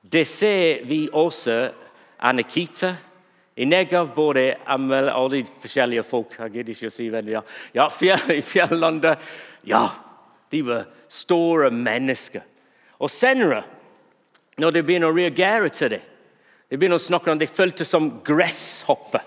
Det 0.02 0.26
ser 0.28 0.86
vi 0.86 1.06
også 1.14 1.72
Anikita. 2.20 2.96
I 3.56 3.66
Negev 3.66 4.10
bor 4.16 4.34
det 4.34 4.58
alle 4.66 5.30
de 5.32 5.44
forskjellige 5.46 6.04
folk. 6.04 6.36
Jeg 6.40 6.52
gidder 6.52 6.74
ikke 6.74 6.90
å 6.92 6.96
si 6.96 7.08
hvem 7.12 7.26
de 7.26 7.38
er. 7.40 7.58
Ja, 7.76 7.88
fjell, 7.90 8.32
I 8.40 8.42
fjellandet 8.42 9.20
Ja, 9.68 9.86
de 10.52 10.62
var 10.68 10.88
store 11.12 11.72
mennesker. 11.72 12.44
Og 13.02 13.12
senere 13.12 13.64
når 14.62 14.76
de 14.76 14.84
begynner 14.86 15.12
å 15.12 15.16
reagere 15.16 15.72
til 15.74 15.96
det. 15.96 16.02
De 16.70 16.78
begynner 16.80 17.00
å 17.00 17.04
snakke 17.04 17.32
om 17.34 17.40
de 17.40 17.48
følte 17.50 17.88
som 17.88 18.10
gresshopper. 18.24 19.24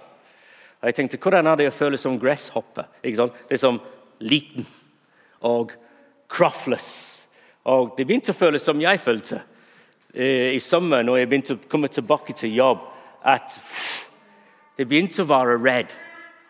Og 0.81 0.89
jeg 0.89 0.97
tenkte, 0.99 1.19
Hvordan 1.21 1.49
er 1.49 1.57
det 1.61 1.71
å 1.71 1.75
føle 1.75 1.99
som 2.01 2.19
gresshopper? 2.21 2.87
Det 3.03 3.17
er 3.17 3.61
som 3.61 3.81
liten 4.21 4.67
og 5.45 5.75
kraftløs. 6.33 6.89
Og 7.73 7.95
de 7.97 8.05
begynte 8.05 8.33
å 8.35 8.37
føles 8.37 8.65
som 8.65 8.81
jeg 8.81 9.01
følte 9.01 9.41
eh, 10.13 10.53
i 10.53 10.61
sommer 10.61 11.05
når 11.05 11.23
jeg 11.23 11.31
begynte 11.31 11.57
å 11.57 11.63
komme 11.73 11.89
tilbake 11.89 12.37
til 12.37 12.53
jobb, 12.57 12.83
at 13.25 13.57
de 14.77 14.85
begynte 14.85 15.25
å 15.25 15.29
være 15.29 15.57
redd. 15.63 15.95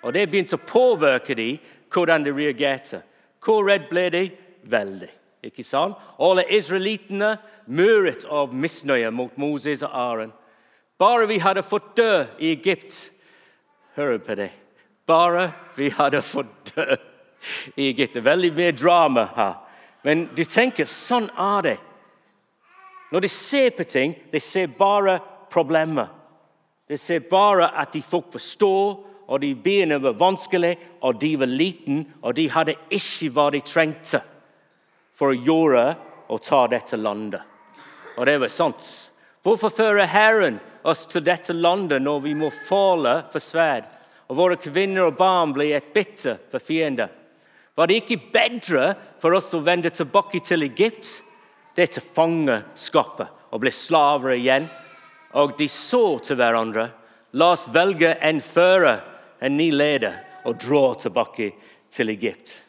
Og 0.02 0.14
det 0.14 0.26
begynte 0.31 0.59
å 0.59 0.66
påvirke 0.66 1.37
dem 1.38 1.61
hvordan 1.95 2.26
de 2.26 2.35
reagerte. 2.35 3.00
Hvor 3.45 3.66
redd 3.69 3.87
ble 3.90 4.09
de? 4.11 4.25
Veldig. 4.71 5.11
Ikke 5.44 5.64
sant? 5.66 5.99
Alle 6.18 6.47
israelittene 6.56 7.35
muret 7.66 8.25
av 8.25 8.54
misnøye 8.56 9.11
mot 9.12 9.37
Moses 9.40 9.83
og 9.85 9.92
Aron. 9.92 10.33
Bare 10.99 11.26
vi 11.28 11.40
hadde 11.42 11.64
fått 11.66 11.97
dø 11.99 12.25
i 12.38 12.54
Egypt 12.54 13.11
Hør 13.94 14.18
på 14.18 14.35
det. 14.35 14.50
Bare 15.06 15.52
vi 15.76 15.90
hadde 15.94 16.23
fått 16.25 16.73
dø 16.75 16.97
i 17.76 17.90
Egypt. 17.92 18.16
Det 18.16 18.23
er 18.25 18.30
veldig 18.30 18.50
mye 18.56 18.73
drama 18.75 19.28
her. 19.37 19.54
Men 20.04 20.26
du 20.35 20.42
tenker, 20.44 20.88
sånn 20.90 21.28
er 21.38 21.62
det. 21.62 21.76
Når 23.12 23.23
de 23.23 23.30
ser 23.30 23.71
på 23.76 23.87
ting, 23.87 24.16
de 24.33 24.40
ser 24.42 24.73
bare 24.75 25.21
problemer. 25.52 26.11
De 26.90 26.99
ser 26.99 27.23
bare 27.30 27.71
at 27.71 27.94
de 27.94 28.02
folk 28.02 28.33
forstår, 28.35 28.97
og 29.25 29.40
de 29.40 29.54
bena 29.54 30.00
var 30.02 30.18
vanskelig, 30.18 30.75
og 31.00 31.21
de 31.23 31.30
var 31.38 31.49
liten, 31.49 32.02
og 32.21 32.35
de 32.37 32.49
hadde 32.50 32.75
ikke 32.92 33.30
hva 33.33 33.47
de 33.54 33.62
trengte 33.64 34.21
for 35.14 35.33
å 35.33 35.38
gjøre 35.38 35.85
og 36.28 36.42
ta 36.42 36.64
dette 36.71 36.99
landet. 36.99 37.42
Og 38.18 38.26
det 38.26 38.38
var 38.42 38.52
sant. 38.52 38.85
Hvorfor 39.44 39.73
fører 39.75 40.09
Herren 40.09 40.61
oss 40.87 41.04
til 41.11 41.25
dette 41.25 41.52
landet 41.52 42.02
når 42.02 42.23
vi 42.25 42.35
må 42.38 42.50
falle 42.68 43.21
for 43.33 43.42
sverd, 43.42 43.87
og 44.28 44.38
våre 44.38 44.56
kvinner 44.56 45.11
og 45.11 45.18
barn 45.18 45.52
blir 45.52 45.76
et 45.76 45.92
bytte 45.94 46.38
for 46.50 46.64
fiender? 46.64 47.11
Var 47.75 47.90
det 47.90 48.00
ikke 48.02 48.30
bedre 48.33 48.94
for 49.21 49.35
oss 49.37 49.50
å 49.56 49.62
vende 49.66 49.90
tilbake 49.92 50.40
til 50.47 50.64
Egypt? 50.66 51.09
Det 51.75 51.88
er 51.88 51.94
til 51.97 52.06
fangenskapet 52.06 53.50
og 53.50 53.62
bli 53.64 53.73
slaver 53.75 54.37
igjen. 54.37 54.68
Og 55.35 55.56
de 55.59 55.66
så 55.68 56.21
til 56.23 56.38
hverandre. 56.38 56.88
La 57.35 57.50
oss 57.56 57.66
velge 57.75 58.12
en 58.23 58.38
fører, 58.40 59.02
en 59.42 59.56
ny 59.59 59.73
leder, 59.75 60.21
og 60.47 60.61
dra 60.62 60.85
tilbake 61.02 61.50
til 61.90 62.12
Egypt. 62.14 62.63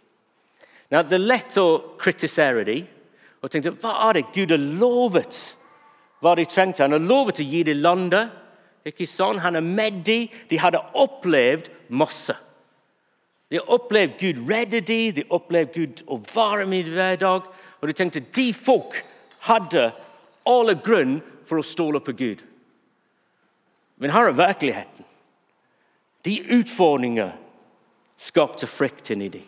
Lett 0.92 1.58
å 1.58 1.98
kritisere 1.98 2.64
dem 2.68 2.86
og 3.42 3.52
tenke 3.52 3.74
hva 3.82 3.94
er 4.08 4.18
det 4.18 4.30
Gud 4.34 4.54
har 4.54 4.62
lovet 4.82 5.38
hva 6.26 6.34
de 6.38 6.46
trengte. 6.50 6.82
Han 6.84 6.96
har 6.96 7.04
lovet 7.04 7.42
å 7.42 7.46
gi 7.46 7.62
dem 7.68 7.84
landet. 7.84 8.34
Ikke 8.86 9.08
sånn? 9.10 9.42
Han 9.44 9.60
er 9.60 9.66
med 9.66 10.02
dem. 10.08 10.32
De 10.50 10.60
hadde 10.62 10.82
opplevd 10.98 11.70
masse. 11.94 12.36
De 13.50 13.60
har 13.60 13.70
opplevd 13.76 14.18
Gud 14.20 14.42
redde 14.50 14.82
dem, 14.82 15.14
de 15.14 15.22
har 15.22 15.38
opplevd 15.38 15.76
Gud 15.76 16.02
å 16.10 16.18
være 16.34 16.66
med 16.70 16.90
hver 16.90 17.20
dag. 17.22 17.46
Og 17.82 17.90
de 17.90 17.98
tenkte 17.98 18.24
de 18.34 18.50
folk 18.58 18.98
hadde 19.46 19.92
alle 20.50 20.78
grunn 20.82 21.20
for 21.46 21.62
å 21.62 21.66
stole 21.66 22.02
på 22.02 22.16
Gud. 22.18 22.42
Men 24.02 24.12
her 24.12 24.32
er 24.32 24.40
virkeligheten. 24.40 25.06
De 26.26 26.40
utfordringer 26.58 27.36
skapte 28.18 28.68
frykt 28.68 29.14
inni 29.14 29.30
dem. 29.30 29.46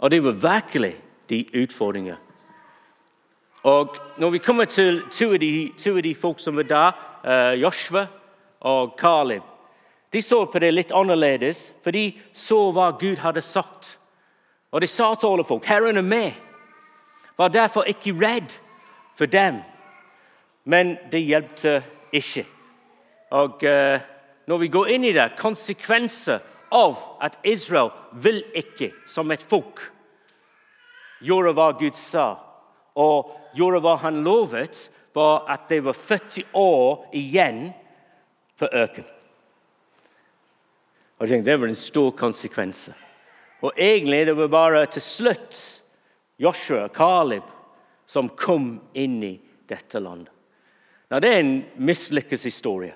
Og 0.00 0.10
det 0.10 0.24
var 0.24 0.32
virkelig 0.32 0.96
de 1.28 1.44
utfordringer. 1.62 2.16
Og 3.62 3.96
Når 4.16 4.30
vi 4.30 4.38
kommer 4.38 4.64
til 4.64 5.02
to 5.12 5.32
av 5.32 5.38
de, 5.38 5.72
to 5.78 5.96
av 5.96 6.02
de 6.02 6.14
folk 6.14 6.40
som 6.40 6.56
var 6.56 6.62
der, 6.62 6.92
uh, 7.24 7.60
Joshua 7.60 8.06
og 8.60 8.96
Kalib 8.98 9.42
De 10.12 10.22
så 10.22 10.44
på 10.44 10.58
det 10.58 10.72
litt 10.74 10.92
annerledes, 10.92 11.72
for 11.84 11.90
de 11.90 12.12
så 12.32 12.72
hva 12.72 12.90
Gud 12.98 13.16
hadde 13.16 13.40
sagt. 13.40 13.98
Og 14.72 14.80
de 14.80 14.86
sa 14.86 15.14
til 15.14 15.26
alle 15.26 15.44
folk 15.44 15.64
'Herren 15.64 15.96
er 15.96 16.02
med'. 16.02 16.34
Var 17.38 17.48
derfor 17.48 17.82
ikke 17.82 18.12
redd 18.12 18.58
for 19.16 19.26
dem. 19.26 19.62
Men 20.64 20.98
det 21.12 21.20
hjalp 21.20 21.84
ikke. 22.12 22.46
Og 23.30 23.62
uh, 23.62 24.00
Når 24.46 24.58
vi 24.58 24.68
går 24.68 24.86
inn 24.86 25.04
i 25.04 25.12
det, 25.12 25.32
konsekvenser 25.36 26.38
av 26.70 26.98
at 27.20 27.38
Israel 27.44 27.90
vil 28.12 28.42
ikke, 28.56 28.92
som 29.06 29.30
et 29.30 29.42
folk, 29.42 29.82
gjøre 31.20 31.52
hva 31.56 31.70
Gud 31.78 31.98
sa, 31.98 32.32
og 32.96 33.34
gjorde 33.56 33.82
hva 33.84 33.96
han 34.04 34.22
lovet, 34.24 34.90
var 35.14 35.48
at 35.50 35.68
det 35.68 35.82
var 35.84 35.96
40 35.98 36.52
år 36.54 37.06
igjen 37.18 37.64
på 38.58 38.68
øken. 38.72 39.06
Og 41.18 41.26
jeg 41.26 41.28
tenkte, 41.28 41.50
Det 41.50 41.60
var 41.60 41.68
en 41.68 41.74
stor 41.74 42.10
konsekvens. 42.10 42.90
Og 43.60 43.72
egentlig 43.76 44.26
det 44.26 44.36
var 44.36 44.48
bare 44.48 44.86
til 44.86 45.02
slutt 45.02 45.82
Joshua 46.38 46.88
Kalib 46.88 47.44
som 48.06 48.28
kom 48.28 48.80
inn 48.94 49.22
i 49.22 49.40
dette 49.68 50.00
landet. 50.00 50.32
Nå, 51.10 51.20
Det 51.20 51.28
er 51.28 51.40
en 51.40 51.64
mislykkes 51.76 52.42
historie. 52.42 52.94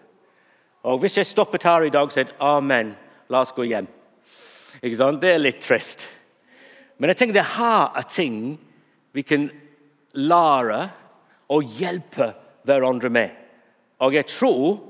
Og 0.83 0.99
Hvis 0.99 1.17
jeg 1.17 1.27
stoppet 1.27 1.63
her 1.63 1.83
i 1.83 1.91
dag 1.91 2.03
og 2.03 2.13
sa 2.13 2.25
amen, 2.41 2.95
la 3.33 3.41
oss 3.45 3.55
gå 3.57 3.67
hjem 3.69 3.89
Ikke 4.83 4.99
sant? 4.99 5.21
Det 5.23 5.31
er 5.33 5.43
litt 5.43 5.63
trist. 5.63 6.07
Men 6.99 7.11
jeg 7.11 7.21
tenker 7.21 7.39
det 7.39 7.53
her 7.55 7.95
er 7.97 8.09
ting 8.11 8.39
vi 9.15 9.23
kan 9.27 9.47
lære 10.19 10.81
og 11.55 11.77
hjelpe 11.79 12.33
hverandre 12.67 13.11
med. 13.13 13.31
Og 14.03 14.17
jeg 14.17 14.27
tror 14.31 14.83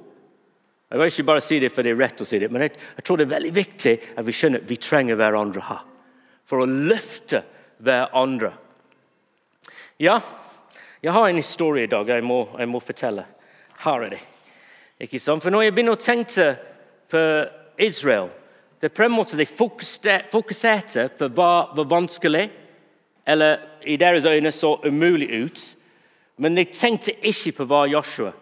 jeg 0.94 1.00
vil 1.00 1.10
ikke 1.10 1.26
bare 1.26 1.42
si 1.42 1.56
det 1.58 1.72
for 1.74 1.82
det 1.82 1.90
er 1.90 1.98
rett 1.98 2.20
å 2.22 2.26
si 2.28 2.38
det, 2.38 2.48
men 2.52 2.62
jeg, 2.62 2.76
jeg 2.98 3.04
tror 3.06 3.18
det 3.18 3.24
er 3.26 3.32
veldig 3.32 3.54
viktig 3.56 3.94
at 4.14 4.26
vi 4.26 4.34
skjønner 4.36 4.62
at 4.62 4.68
vi 4.68 4.76
trenger 4.78 5.18
hverandre 5.18 5.64
her. 5.66 5.80
For 6.46 6.62
å 6.62 6.68
løfte 6.68 7.40
hverandre. 7.82 8.52
Ja, 9.98 10.20
jeg 11.02 11.12
har 11.16 11.28
en 11.28 11.40
historie 11.40 11.88
i 11.88 11.90
dag 11.90 12.08
jeg 12.08 12.24
må, 12.24 12.44
jeg 12.60 12.70
må 12.70 12.80
fortelle. 12.84 13.26
Her 13.82 14.06
er 14.06 14.14
det. 14.14 14.20
Ikke 15.02 15.18
sant? 15.18 15.42
For 15.42 15.50
når 15.50 15.66
jeg 15.66 15.74
begynner 15.74 15.98
å 15.98 16.04
tenke 16.04 16.46
på 17.10 17.22
Israel 17.78 18.30
det 18.84 18.90
er 18.90 18.96
på 18.98 19.06
en 19.06 19.14
måte 19.16 19.38
De 19.38 19.46
fokuserte 19.48 21.06
på 21.16 21.28
hva 21.32 21.52
var 21.72 21.86
vanskelig, 21.88 22.50
eller 23.24 23.62
i 23.80 23.96
deres 23.96 24.26
øyne 24.28 24.50
så 24.52 24.74
umulig 24.84 25.28
ut. 25.44 25.60
Men 26.36 26.54
de 26.54 26.64
tenkte 26.64 27.14
ikke 27.24 27.52
på 27.56 27.64
hva 27.70 27.86
Joshua 27.88 28.34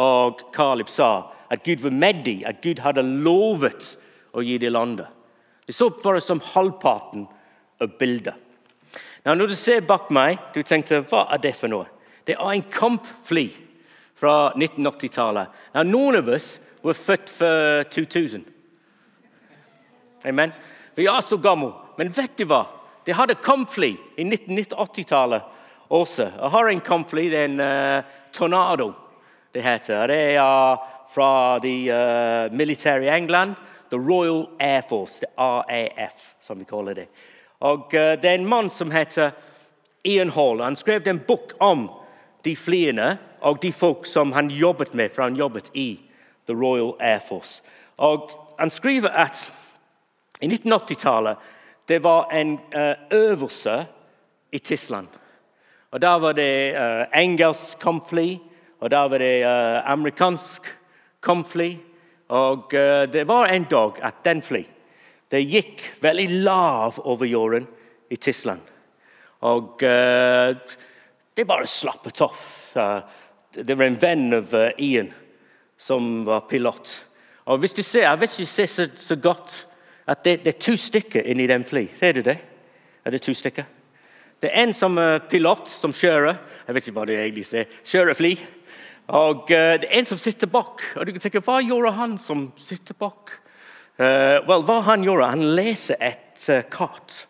og 0.00 0.40
Kalib 0.54 0.88
sa 0.88 1.34
at 1.50 1.60
Gud 1.66 1.82
var 1.82 1.90
med 1.92 2.22
dem, 2.24 2.44
at 2.46 2.62
Gud 2.62 2.80
hadde 2.80 3.02
lovet 3.02 3.98
å 4.32 4.40
gi 4.40 4.56
dem 4.62 4.72
landet. 4.72 5.08
De 5.66 5.74
så 5.76 5.90
bare 5.90 6.22
som 6.24 6.40
halvparten 6.40 7.26
av 7.82 7.92
bildet. 7.98 8.34
Nå, 9.24 9.34
når 9.34 9.50
du 9.52 9.56
ser 9.58 9.84
bak 9.84 10.08
meg, 10.08 10.38
du 10.54 10.62
tenkte 10.62 11.02
hva 11.10 11.26
er 11.34 11.42
det 11.42 11.52
for 11.58 11.68
noe? 11.68 11.90
Det 12.24 12.38
er 12.38 12.54
en 12.54 12.64
kampfly 12.72 13.50
fra 14.16 14.54
1980-tallet. 14.54 15.52
Noen 15.84 16.22
av 16.22 16.32
oss 16.32 16.54
var 16.80 16.96
født 16.96 17.34
for 17.34 17.84
2000. 17.92 18.46
Amen. 20.24 20.52
Vi 20.94 21.06
er 21.06 21.20
så 21.20 21.36
gamle. 21.36 21.72
Men 21.96 22.12
vet 22.12 22.36
du 22.36 22.44
hva? 22.48 22.64
De 23.04 23.14
hadde 23.16 23.38
kampfly 23.40 23.94
i 24.20 24.24
1980-tallet 24.24 25.46
også. 25.88 26.26
Jeg 26.36 26.50
har 26.52 26.68
en 26.68 26.82
kampfly, 26.84 27.22
det 27.32 27.38
er 27.38 27.48
en 27.48 27.60
uh, 27.60 28.10
Tornado. 28.32 28.92
Det 29.54 29.62
heter. 29.64 30.06
Det 30.12 30.18
er 30.36 30.82
fra 31.10 31.58
de 31.62 31.74
uh, 31.88 32.56
militære 32.56 33.08
i 33.08 33.14
England. 33.16 33.56
The 33.90 33.98
Royal 33.98 34.46
Air 34.60 34.82
Force, 34.88 35.24
the 35.24 35.30
RAF, 35.38 36.34
som 36.40 36.60
vi 36.60 36.68
kaller 36.68 36.94
det. 36.94 37.08
Og 37.60 37.88
uh, 37.94 38.12
Det 38.20 38.28
er 38.28 38.36
en 38.36 38.48
mann 38.48 38.70
som 38.70 38.90
heter 38.90 39.30
Ian 40.04 40.30
Hall. 40.30 40.60
Han 40.60 40.76
skrev 40.76 41.08
en 41.08 41.18
bok 41.18 41.56
om 41.60 41.88
de 42.44 42.56
flyene 42.56 43.16
og 43.40 43.62
de 43.62 43.72
folk 43.72 44.06
som 44.06 44.32
han 44.32 44.50
jobbet 44.50 44.94
med, 44.94 45.10
for 45.14 45.22
han 45.22 45.36
jobbet 45.36 45.72
i 45.74 46.00
The 46.46 46.54
Royal 46.54 46.92
Air 47.00 47.20
Force. 47.28 47.62
Og 47.96 48.30
Han 48.60 48.70
skriver 48.70 49.08
at 49.08 49.54
i 50.40 50.48
1980-tallet 50.48 51.36
det 51.90 51.98
var 51.98 52.30
en 52.32 52.58
uh, 52.74 52.94
øvelse 53.10 53.86
i 54.52 54.58
Tyskland. 54.58 55.08
Og 55.90 56.02
Der 56.02 56.18
var 56.18 56.32
det 56.32 56.74
uh, 56.74 57.20
engelsk 57.20 57.78
kampfly, 57.78 58.38
og 58.80 58.90
der 58.90 59.08
var 59.08 59.18
det 59.18 59.44
uh, 59.44 59.90
amerikansk 59.90 60.78
kampfly. 61.22 61.76
Og 62.28 62.70
det 63.12 63.26
var 63.26 63.46
en 63.46 63.64
dag 63.64 63.92
at 64.02 64.14
den 64.24 64.42
fly 64.42 64.62
det 65.30 65.46
gikk 65.46 65.82
veldig 66.02 66.42
lav 66.44 66.98
over 67.06 67.26
jorden 67.26 67.66
i 68.10 68.16
Tyskland. 68.16 68.60
Og 69.46 69.82
uh, 69.82 70.54
det 71.36 71.46
bare 71.46 71.66
slappet 71.66 72.20
av. 72.22 72.36
Det 73.54 73.74
var 73.74 73.86
en 73.86 74.00
venn 74.00 74.34
av 74.34 74.54
Ian 74.78 75.10
som 75.78 76.24
var 76.26 76.46
pilot. 76.50 76.90
Og 77.50 77.58
hvis 77.58 77.74
du 77.74 77.82
ser, 77.82 78.02
Jeg 78.02 78.20
vet 78.20 78.38
ikke 78.38 78.46
ser 78.46 78.66
så, 78.66 78.86
så 78.96 79.16
godt 79.16 79.66
at 80.06 80.24
det, 80.24 80.40
det, 80.44 80.54
er 80.54 80.64
to 80.64 80.76
stykker 80.76 81.26
inni 81.28 81.46
den 81.50 81.64
fly. 81.64 81.86
Ser 81.96 82.16
du 82.16 82.22
det? 82.26 82.38
Er 83.04 83.14
det 83.14 83.22
to 83.24 83.34
stykker? 83.34 83.66
Det 84.40 84.48
er 84.48 84.62
en 84.62 84.72
som 84.74 84.96
er 84.98 85.20
pilot, 85.28 85.68
som 85.68 85.92
kjører. 85.92 86.38
Jeg 86.66 86.74
vet 86.74 86.86
ikke 86.86 86.96
hva 86.96 87.06
det 87.08 87.18
egentlig 87.20 87.44
er. 87.60 87.78
Kjører 87.84 88.16
fly. 88.16 88.32
Og 89.10 89.50
uh, 89.50 89.74
Det 89.80 89.88
er 89.88 89.98
en 89.98 90.08
som 90.08 90.20
sitter 90.20 90.48
bak. 90.50 90.84
Og 90.96 91.06
du 91.06 91.12
kan 91.12 91.24
tenke, 91.24 91.42
Hva 91.44 91.60
gjorde 91.60 91.96
han 91.98 92.16
som 92.18 92.48
sitter 92.56 92.96
bak? 92.96 93.34
Uh, 94.00 94.40
well, 94.48 94.64
hva 94.64 94.80
han 94.86 95.04
gjorde? 95.04 95.32
Han 95.34 95.44
leser 95.58 96.00
et 96.00 96.46
uh, 96.48 96.62
kart. 96.72 97.26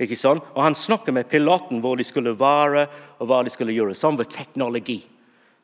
Ikke 0.00 0.16
sånn? 0.16 0.40
Og 0.56 0.62
Han 0.64 0.74
snakker 0.74 1.12
med 1.14 1.28
piloten 1.30 1.82
hvor 1.84 1.98
de 2.00 2.06
skulle 2.08 2.32
være 2.38 2.86
og 3.20 3.28
hva 3.28 3.42
de 3.44 3.52
skulle 3.52 3.74
gjøre. 3.76 3.94
Sånn 3.94 4.18
var 4.18 4.30
teknologi 4.32 4.98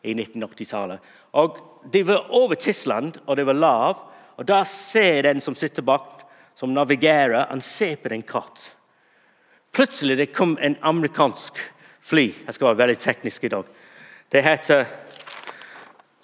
i 0.04 0.12
1980-tallet. 0.14 1.14
Og 1.40 1.62
De 1.92 2.02
var 2.02 2.30
over 2.34 2.58
Tisland, 2.58 3.20
og 3.26 3.36
det 3.38 3.46
var 3.46 3.58
lav. 3.58 4.04
Og 4.36 4.46
Da 4.46 4.62
ser 4.68 5.22
den 5.22 5.40
som 5.40 5.54
sitter 5.56 5.82
bak, 5.82 6.10
som 6.56 6.74
navigerer, 6.74 7.46
han 7.48 7.60
ser 7.60 7.96
på 7.96 8.08
den 8.08 8.22
kart. 8.22 8.76
Plutselig 9.72 10.16
det 10.16 10.26
kom 10.32 10.58
en 10.60 10.76
amerikansk 10.80 11.58
fly. 12.00 12.30
Jeg 12.46 12.54
skal 12.54 12.70
være 12.70 12.78
veldig 12.78 12.98
teknisk 12.98 13.44
i 13.44 13.48
dag. 13.52 13.64
Det 14.32 14.42
heter 14.44 14.84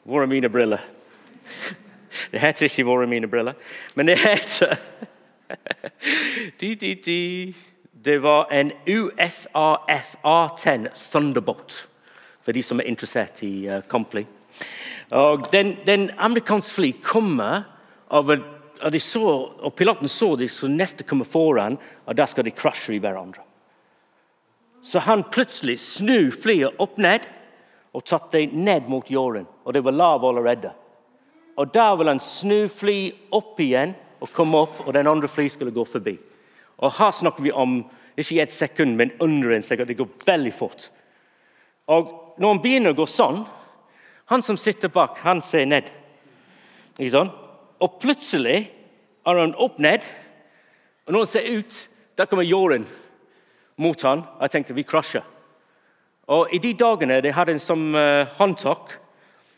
Hvor 0.05 0.23
er 0.23 0.27
mine 0.27 0.49
briller? 0.49 0.81
Det 2.33 2.41
heter 2.41 2.65
ikke 2.65 2.83
'Hvor 2.83 3.03
er 3.03 3.07
mine 3.07 3.29
briller', 3.29 3.55
men 3.95 4.07
det 4.07 4.19
heter 4.19 4.77
Det 8.05 8.23
var 8.23 8.49
en 8.53 8.73
USAF 8.89 10.17
A-10 10.25 10.89
Thunderbolt, 11.11 11.89
for 12.43 12.53
de 12.53 12.63
som 12.63 12.81
er 12.81 12.85
interessert 12.85 13.43
i 13.43 13.69
uh, 13.69 13.83
kampfly. 13.91 14.25
Den, 15.53 15.77
den 15.87 16.11
amerikanske 16.19 16.75
fly 16.75 16.93
kommer 17.03 17.63
av 18.11 18.31
de 18.91 18.99
så, 19.01 19.23
og 19.63 19.75
Piloten 19.79 20.11
så 20.11 20.33
de 20.37 20.49
som 20.51 20.73
neste 20.75 21.05
kommer 21.07 21.29
foran, 21.29 21.79
og 22.07 22.17
der 22.19 22.27
skal 22.27 22.45
de 22.45 22.51
krasje 22.51 22.97
i 22.97 22.99
hverandre. 23.03 23.45
Så 24.83 24.99
han 24.99 25.23
plutselig 25.31 25.79
snur 25.79 26.33
flyet 26.35 26.81
opp 26.83 26.99
ned 26.99 27.29
og 27.95 28.03
tatt 28.09 28.33
det 28.35 28.49
ned 28.53 28.89
mot 28.91 29.11
jorden. 29.11 29.47
Og 29.63 29.75
det 29.77 29.85
var 29.85 29.95
lav 29.95 30.25
allerede. 30.25 30.73
Og 31.57 31.75
Der 31.75 31.97
vil 31.97 32.09
han 32.09 32.21
snu 32.21 32.69
fly 32.69 33.13
opp 33.31 33.61
igjen 33.61 33.95
og 34.21 34.33
komme 34.33 34.59
opp, 34.65 34.81
og 34.87 34.93
den 34.95 35.07
andre 35.07 35.29
flyet 35.29 35.53
skulle 35.53 35.75
gå 35.75 35.85
forbi. 35.85 36.17
Og 36.79 36.93
Her 36.99 37.11
snakker 37.13 37.43
vi 37.43 37.53
om 37.53 37.85
ikke 38.17 38.41
et 38.43 38.53
sekund, 38.53 38.97
men 38.97 39.13
under 39.21 39.51
en 39.53 39.63
sekund. 39.63 39.89
Det 39.89 39.97
går 39.97 40.09
veldig 40.27 40.53
fort. 40.53 40.91
Og 41.87 42.19
Når 42.39 42.49
han 42.49 42.63
begynner 42.63 42.95
å 42.95 42.97
gå 42.97 43.07
sånn, 43.07 43.43
han 44.25 44.43
som 44.43 44.57
sitter 44.57 44.89
bak, 44.89 45.19
han 45.21 45.43
ser 45.45 45.67
ned. 45.67 45.91
Ikke 46.97 47.13
sånn? 47.13 47.31
Og 47.83 47.99
plutselig 48.03 48.59
er 49.27 49.39
han 49.39 49.57
opp 49.59 49.81
ned, 49.83 50.05
og 51.07 51.15
når 51.15 51.25
han 51.25 51.31
ser 51.33 51.59
ut, 51.59 51.79
der 52.19 52.29
kommer 52.31 52.47
jorden 52.47 52.87
mot 53.83 54.03
han. 54.07 54.23
Jeg 54.41 54.55
tenkte 54.55 54.77
vi 54.77 54.87
krasjer. 54.87 55.25
Og 56.31 56.53
I 56.55 56.61
de 56.63 56.75
dagene 56.79 57.19
de 57.25 57.33
hadde 57.35 57.57
en 57.57 57.63
som 57.63 57.81
uh, 57.97 58.29
håndtak 58.39 58.95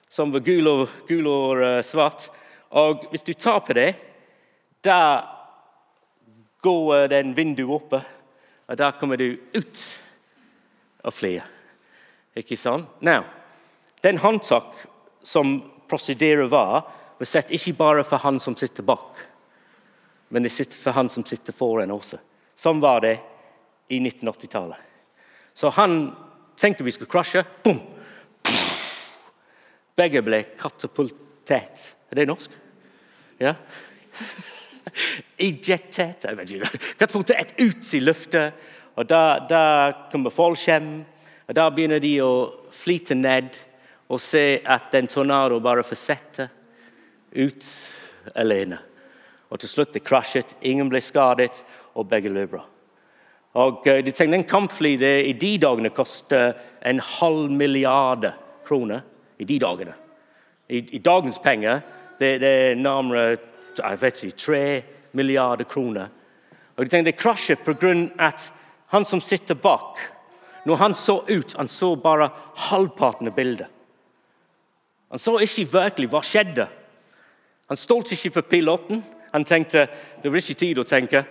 som 0.08 0.32
var 0.32 0.44
gul 0.46 0.68
og, 0.70 0.88
gul 1.08 1.26
og 1.28 1.60
uh, 1.60 1.82
svart. 1.84 2.30
Og 2.70 3.04
hvis 3.10 3.26
du 3.26 3.34
på 3.34 3.72
det, 3.76 3.94
der 4.84 5.24
går 6.62 7.04
uh, 7.04 7.10
den 7.10 7.36
vinduet 7.36 7.74
oppe, 7.82 8.02
og 8.66 8.78
der 8.78 8.90
kommer 8.92 9.16
du 9.16 9.36
ut 9.54 10.00
og 11.04 11.12
flyr. 11.12 11.42
Ikke 12.36 12.56
sant? 12.56 12.86
Now, 13.00 13.22
den 14.02 14.18
håndtak 14.18 14.72
som 15.22 15.62
prosedyret 15.88 16.50
var, 16.50 16.88
var 17.18 17.28
sett 17.28 17.52
ikke 17.54 17.76
bare 17.78 18.04
for 18.06 18.22
han 18.24 18.40
som 18.42 18.56
sitter 18.58 18.86
bak, 18.86 19.18
men 20.28 20.42
det 20.42 20.52
sitter 20.52 20.78
for 20.78 20.96
han 20.96 21.08
som 21.08 21.24
sitter 21.26 21.54
foran 21.54 21.92
også. 21.94 22.18
Sånn 22.58 22.80
var 22.82 23.02
det 23.04 23.16
i 23.92 24.00
1980-tallet. 24.00 24.78
Så 25.54 25.70
han 25.76 26.08
tenker 26.58 26.86
vi 26.86 26.94
skal 26.94 27.10
krasje. 27.10 27.44
Boom! 27.62 27.80
Begge 29.94 30.22
ble 30.26 30.40
katapultert. 30.58 31.90
Er 32.10 32.18
det 32.18 32.26
norsk? 32.26 32.54
Ja? 33.38 33.54
Ejectert 35.38 36.26
Jeg. 36.26 36.70
Katapultert 36.98 37.54
ut 37.60 37.94
i 37.94 38.00
lufta. 38.02 38.48
Og 38.98 39.06
da, 39.10 39.38
da 39.46 39.62
kommer 40.10 40.34
fallskjerm. 40.34 41.04
Og 41.46 41.54
da 41.54 41.68
begynner 41.70 42.02
de 42.02 42.16
å 42.24 42.32
flyte 42.74 43.14
ned 43.18 43.54
og 44.10 44.20
se 44.22 44.60
at 44.60 44.94
en 44.98 45.08
tornado 45.10 45.60
bare 45.62 45.84
fortsetter 45.86 46.50
ut 47.34 47.66
alene. 48.34 48.78
Og 49.50 49.60
til 49.60 49.68
slutt 49.68 49.94
det 49.94 50.04
krasjet, 50.04 50.56
ingen 50.62 50.88
ble 50.90 51.00
skadet, 51.04 51.64
og 51.94 52.08
begge 52.10 52.32
løper. 52.32 52.64
Og 53.54 53.86
eh, 53.86 54.00
de 54.02 54.10
tenkte 54.10 54.34
En 54.40 54.48
kampfly 54.50 54.96
det, 54.98 55.26
i 55.26 55.32
de 55.38 55.58
dagene 55.62 55.92
koster 55.94 56.56
en 56.82 57.00
halv 57.00 57.50
milliard 57.50 58.32
kroner. 58.66 59.04
I 59.38 59.44
de 59.44 59.58
dagene. 59.58 59.94
I, 60.68 60.78
i 60.96 60.98
dagens 60.98 61.38
penger 61.38 61.80
det, 62.18 62.40
det 62.40 62.48
er 62.48 62.74
nærmere 62.74 63.36
jeg 63.74 64.00
vet 64.00 64.22
ikke, 64.22 64.38
tre 64.38 64.82
milliarder 65.12 65.64
kroner. 65.64 66.08
Og 66.76 66.84
de 66.84 66.90
tenkte 66.90 67.10
Det 67.10 67.18
krasjet 67.18 67.58
pga. 67.64 68.08
at 68.18 68.52
han 68.86 69.04
som 69.04 69.20
sitter 69.20 69.54
bak 69.54 69.98
Når 70.64 70.76
han 70.76 70.94
så 70.94 71.24
ut, 71.28 71.54
han 71.56 71.68
så 71.68 71.94
bare 71.96 72.30
halvparten 72.54 73.28
av 73.28 73.34
bildet. 73.34 73.66
Han 75.10 75.18
så 75.18 75.38
ikke 75.38 75.72
virkelig 75.72 76.08
hva 76.08 76.22
skjedde. 76.22 76.66
Han 77.68 77.76
stolte 77.80 78.14
ikke 78.14 78.30
for 78.30 78.48
piloten. 78.48 79.04
Han 79.32 79.44
tenkte 79.44 79.86
det 80.22 80.30
var 80.30 80.40
ikke 80.40 80.58
tid 80.60 80.78
å 80.78 80.86
tenke. 80.86 81.24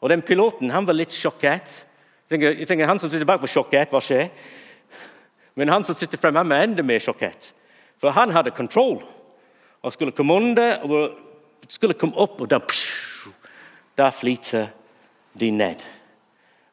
Og 0.00 0.08
den 0.08 0.22
piloten 0.24 0.72
han 0.72 0.86
var 0.86 0.96
litt 0.96 1.14
sjokkert. 1.16 1.70
Jeg 2.24 2.34
tenker, 2.34 2.58
jeg 2.58 2.68
tenker, 2.68 2.86
Han 2.86 2.98
som 2.98 3.10
sitter 3.10 3.26
bak, 3.26 3.40
var 3.40 3.50
sjokkert. 3.50 3.90
Hva 3.90 4.00
skjer? 4.00 4.28
Men 5.54 5.68
han 5.68 5.84
som 5.84 5.94
sitter 5.98 6.18
fremme, 6.18 6.44
var 6.48 6.62
enda 6.64 6.82
mer 6.82 7.02
sjokkert. 7.02 7.50
For 8.00 8.14
han 8.16 8.30
hadde 8.32 8.54
kontroll 8.56 9.00
og 9.82 9.92
skulle 9.92 10.14
komme 10.16 10.36
under 10.36 10.84
og 10.84 11.16
skulle 11.68 11.96
komme 11.98 12.16
opp, 12.16 12.40
og 12.40 12.50
da 12.50 12.60
Der 13.96 14.10
flyter 14.10 14.66
de 15.40 15.50
ned. 15.50 15.82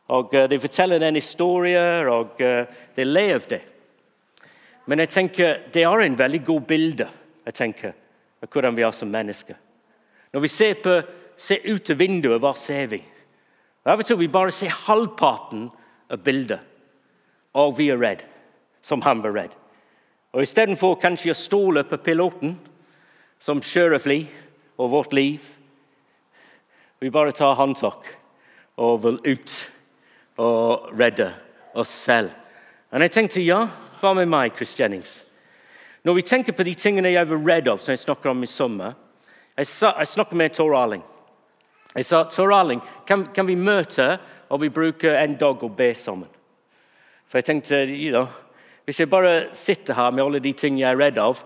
Og 0.08 0.34
uh, 0.34 0.50
De 0.50 0.60
forteller 0.60 1.00
den 1.00 1.16
historien, 1.16 2.08
og 2.08 2.40
uh, 2.40 2.66
de 2.96 3.04
levde. 3.04 3.60
Men 4.86 5.00
jeg 5.00 5.10
tenker, 5.10 5.58
det 5.74 5.84
er 5.84 6.00
en 6.00 6.20
veldig 6.20 6.46
god 6.46 6.62
bilde 6.62 7.08
jeg 7.48 7.56
tenker, 7.56 7.94
av 8.44 8.50
hvordan 8.52 8.76
vi 8.76 8.84
er 8.86 8.96
som 8.96 9.12
mennesker. 9.12 9.56
Når 10.36 10.44
vi 10.44 10.50
ser, 10.52 10.74
på, 10.84 10.98
ser 11.40 11.64
ut 11.66 11.90
av 11.94 12.00
vinduet, 12.00 12.42
hva 12.44 12.54
ser 12.60 12.90
vi? 12.92 13.00
Av 13.88 14.02
og 14.02 14.08
til 14.08 14.20
vi 14.20 14.28
bare 14.32 14.52
ser 14.52 14.74
halvparten 14.84 15.70
av 16.12 16.24
bildet, 16.24 16.60
og 17.56 17.78
vi 17.78 17.88
er 17.94 18.02
redd, 18.02 18.26
som 18.84 19.02
han 19.06 19.24
var 19.24 19.36
redd. 19.38 19.56
Og 20.36 20.44
Istedenfor 20.44 21.00
kanskje 21.00 21.32
å 21.32 21.38
stole 21.40 21.86
på 21.88 22.00
piloten, 22.04 22.58
som 23.40 23.64
kjører 23.64 24.02
fly, 24.02 24.20
og 24.78 24.92
vårt 24.92 25.14
liv 25.14 25.42
Vi 27.00 27.10
bare 27.14 27.32
tar 27.32 27.54
håndtak 27.54 28.08
og 28.82 29.04
vil 29.04 29.20
ut 29.26 29.52
og 30.42 30.90
redde 30.98 31.28
oss 31.78 31.90
selv. 31.90 32.32
Og 32.90 33.02
jeg 33.06 33.14
tenkte 33.14 33.44
ja, 33.46 33.60
hva 34.02 34.16
med 34.18 34.30
meg, 34.30 34.56
Chris 34.58 34.74
Jennings? 34.80 35.27
Når 36.08 36.14
vi 36.14 36.22
tenker 36.22 36.56
på 36.56 36.64
de 36.64 36.72
tingene 36.80 37.10
jeg 37.12 37.28
var 37.28 37.42
redd 37.44 37.66
av, 37.68 37.82
som 37.84 37.92
jeg 37.92 38.00
snakker 38.00 38.32
om 38.32 38.44
i 38.46 38.48
sommer 38.48 38.94
Jeg, 39.58 39.68
snakker 40.08 40.38
med 40.40 40.54
Tor 40.56 40.72
Arling. 40.78 41.02
Jeg 41.96 42.06
sa 42.08 42.22
Tor 42.32 42.54
Arling, 42.56 42.80
kan, 43.08 43.26
kan, 43.36 43.48
vi 43.48 43.58
møte 43.60 44.06
og 44.48 44.62
vi 44.62 44.70
bruker 44.72 45.18
en 45.20 45.36
dag 45.36 45.64
og 45.66 45.76
be 45.76 45.90
sammen? 45.98 46.30
For 47.28 47.42
jeg 47.42 47.48
tenkte, 47.50 47.82
you 47.92 48.14
know, 48.14 48.28
Hvis 48.86 49.00
jeg 49.00 49.10
bare 49.10 49.50
sitter 49.54 49.94
her 49.94 50.12
med 50.12 50.24
alle 50.24 50.40
de 50.40 50.54
tingene 50.54 50.86
jeg 50.86 50.94
er 50.94 51.02
redd 51.02 51.20
av, 51.20 51.44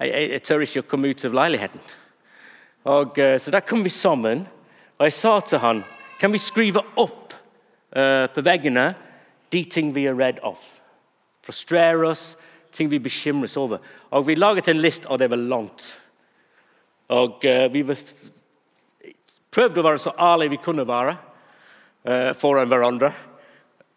jeg, 0.00 0.10
jeg, 0.10 0.28
jeg 0.34 0.42
tør 0.42 0.66
ikke 0.66 0.84
å 0.84 0.90
komme 0.90 1.08
ut 1.08 1.24
av 1.24 1.38
leiligheten. 1.40 1.80
Og, 2.84 3.16
uh, 3.16 3.38
så 3.40 3.54
der 3.54 3.64
kom 3.64 3.80
vi 3.80 3.94
sammen, 3.96 4.44
og 4.98 5.08
jeg 5.08 5.16
sa 5.16 5.38
til 5.40 5.62
han, 5.64 5.84
kan 6.20 6.36
vi 6.36 6.42
skrive 6.42 6.84
opp 7.00 7.32
uh, 7.96 8.28
på 8.28 8.44
veggene 8.44 8.90
de 9.48 9.64
ting 9.64 9.94
vi 9.96 10.04
er 10.10 10.20
redd 10.20 10.44
av? 10.44 10.60
Frustrere 11.46 12.12
oss, 12.12 12.34
ting 12.72 12.90
vi 12.90 13.00
bekymrer 13.02 13.48
oss 13.48 13.56
over. 13.56 13.82
Og 14.10 14.26
Vi 14.26 14.34
laget 14.34 14.68
en 14.68 14.80
liste, 14.80 15.08
og 15.08 15.18
det 15.18 15.30
var 15.30 15.36
langt. 15.36 16.02
Og 17.08 17.44
uh, 17.44 17.72
Vi 17.72 17.84
prøvde 19.52 19.80
å 19.80 19.84
være 19.84 20.00
så 20.00 20.14
ærlige 20.18 20.56
vi 20.56 20.62
kunne 20.64 20.88
være 20.88 21.16
uh, 22.08 22.32
foran 22.38 22.68
hverandre. 22.68 23.12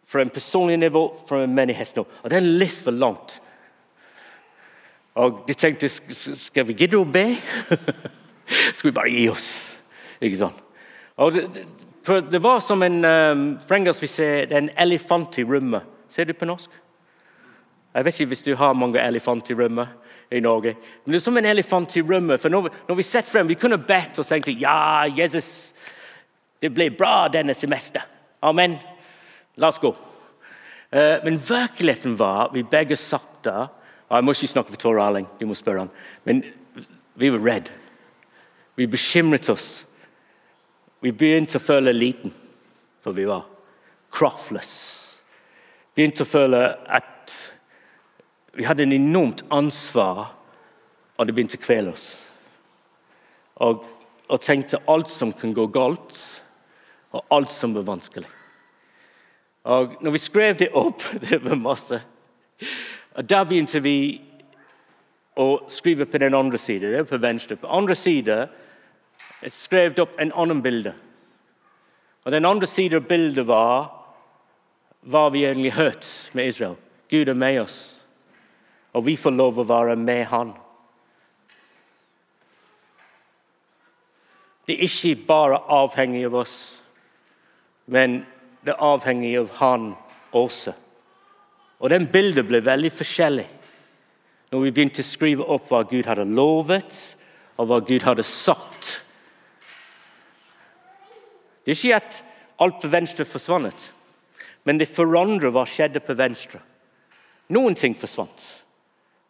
Fra 0.05 0.21
en 0.21 0.29
personlig 0.29 0.77
nivå, 0.77 1.07
fra 1.27 1.43
en 1.43 1.55
menighetsnivå. 1.55 2.05
Og 2.23 2.29
den 2.29 2.43
listen 2.59 2.85
var 2.85 2.99
langt. 2.99 3.39
Og 5.15 5.45
de 5.47 5.53
tenkte 5.53 5.89
skal 5.89 6.67
vi 6.67 6.75
gidde 6.75 6.99
å 6.99 7.07
be? 7.07 7.29
skal 8.75 8.89
vi 8.89 8.95
bare 8.95 9.13
gi 9.13 9.25
oss? 9.31 9.47
Ikke 10.21 10.39
sant? 10.43 10.59
Og 11.15 11.31
det, 11.33 11.45
det, 11.55 12.17
det 12.33 12.41
var 12.43 12.59
som 12.59 12.83
en 12.83 12.97
um, 13.05 13.45
For 13.63 13.77
engelsk 13.77 14.03
vi 14.03 14.11
ser 14.11 14.51
en 14.51 14.69
elefant 14.77 15.39
i 15.39 15.45
rommet. 15.47 15.87
Ser 16.11 16.27
du 16.27 16.35
på 16.35 16.47
norsk? 16.47 16.71
Jeg 17.95 18.05
vet 18.05 18.17
ikke 18.19 18.33
hvis 18.33 18.43
du 18.43 18.55
har 18.59 18.75
mange 18.75 18.99
elefanter 18.99 19.53
i 19.53 19.57
rommet 19.59 19.87
i 20.35 20.41
Norge. 20.43 20.73
Men 21.03 21.13
det 21.13 21.19
er 21.21 21.23
som 21.23 21.37
en 21.39 21.47
elefant 21.47 21.95
i 21.95 22.03
rommet. 22.03 22.41
For 22.41 22.51
når, 22.51 22.67
vi 22.97 23.05
setter 23.05 23.31
frem, 23.31 23.47
vi 23.47 23.55
kunne 23.59 23.79
bedt 23.79 24.19
og 24.19 24.27
tenkt 24.27 24.51
ja, 24.59 25.05
Jesus, 25.15 25.71
det 26.59 26.73
ble 26.75 26.89
bra 26.91 27.29
denne 27.31 27.55
semester. 27.55 28.03
Amen. 28.43 28.75
La 29.61 29.71
oss 29.71 29.79
gå. 29.79 29.93
Uh, 30.91 31.23
men 31.23 31.39
virkeligheten 31.39 32.17
var 32.19 32.51
vi 32.53 32.65
begge 32.67 32.97
satt 32.99 33.31
der. 33.47 33.71
Og 34.09 34.17
Jeg 34.17 34.25
må 34.25 34.35
ikke 34.35 34.51
snakke 34.51 34.75
for 34.75 34.81
Tor 34.81 35.01
Arling, 35.01 35.27
du 35.39 35.47
må 35.47 35.55
spørre 35.57 35.85
han. 35.85 35.93
Men 36.27 36.43
vi 37.15 37.31
var 37.31 37.45
redde. 37.47 37.71
Vi 38.75 38.91
bekymret 38.91 39.49
oss. 39.49 39.85
Vi 41.01 41.13
begynte 41.15 41.61
å 41.61 41.63
føle 41.63 41.93
liten, 41.95 42.33
for 43.01 43.15
vi 43.15 43.25
var 43.29 43.47
kraftløse. 44.13 45.15
Begynte 45.95 46.25
å 46.25 46.27
føle 46.27 46.61
at 46.91 47.14
vi 48.55 48.63
hadde 48.63 48.83
en 48.83 48.93
enormt 48.95 49.43
ansvar, 49.51 50.31
og 51.17 51.27
det 51.27 51.35
begynte 51.35 51.59
å 51.59 51.63
kvele 51.63 51.91
oss. 51.91 52.07
Og, 53.63 53.85
og 54.27 54.41
tenkte 54.43 54.83
alt 54.91 55.11
som 55.11 55.33
kan 55.35 55.53
gå 55.55 55.67
galt, 55.71 56.15
og 57.15 57.23
alt 57.31 57.51
som 57.51 57.75
var 57.75 57.87
vanskelig. 57.87 58.27
Og 59.65 59.95
når 60.03 60.13
vi 60.13 60.21
skrev 60.21 60.59
det 60.59 60.69
opp 60.77 61.01
Det 61.29 61.39
var 61.41 61.57
masse. 61.57 62.01
Og 63.15 63.25
Da 63.25 63.43
begynte 63.47 63.81
vi 63.81 64.21
å 65.35 65.65
skrive 65.71 66.05
på 66.07 66.19
den 66.21 66.35
andre 66.35 66.59
siden. 66.61 66.91
Det 66.91 67.07
på 67.09 67.19
venstre. 67.19 67.57
På 67.59 67.67
andre 67.67 67.95
side 67.95 68.45
skrev 69.51 69.95
det 69.95 70.03
opp 70.03 70.15
en 70.19 70.31
annen 70.35 70.61
bilde. 70.63 70.93
Og 72.25 72.31
Den 72.31 72.45
andre 72.45 72.67
siden 72.67 73.01
av 73.01 73.07
bildet 73.09 73.47
var 73.47 73.91
hva 75.05 75.27
vi 75.29 75.43
egentlig 75.45 75.75
hørte 75.75 76.07
med 76.33 76.47
Israel. 76.47 76.77
Gud 77.09 77.29
er 77.29 77.37
med 77.37 77.59
oss, 77.61 77.94
og 78.95 79.03
vi 79.03 79.17
får 79.19 79.35
lov 79.35 79.59
å 79.59 79.67
være 79.67 79.97
med 79.99 80.23
Han. 80.31 80.53
Det 84.65 84.77
er 84.77 84.87
ikke 84.87 85.27
bare 85.27 85.59
avhengig 85.69 86.23
av 86.25 86.39
oss, 86.41 86.55
men 87.91 88.21
det 88.65 88.73
er 88.73 88.85
avhengig 88.87 89.35
av 89.41 89.51
Han 89.59 89.91
også. 90.31 90.73
Og 91.83 91.91
den 91.91 92.07
bildet 92.09 92.47
ble 92.47 92.63
veldig 92.63 92.93
forskjellig 92.95 93.49
når 94.53 94.61
vi 94.63 94.71
begynte 94.71 95.03
å 95.03 95.05
skrive 95.05 95.45
opp 95.51 95.67
hva 95.67 95.83
Gud 95.89 96.07
hadde 96.07 96.23
lovet, 96.31 96.95
og 97.59 97.67
hva 97.67 97.81
Gud 97.83 98.05
hadde 98.05 98.23
sagt. 98.23 99.01
Det 101.65 101.73
er 101.73 101.79
ikke 101.79 101.97
at 101.99 102.21
alt 102.63 102.77
på 102.79 102.91
venstre 102.93 103.25
forsvant, 103.27 103.89
men 104.63 104.79
det 104.79 104.87
forandrer 104.87 105.51
hva 105.51 105.65
skjedde 105.67 105.99
på 106.05 106.15
venstre. 106.15 106.61
Noen 107.51 107.75
ting 107.75 107.97
forsvant. 107.97 108.54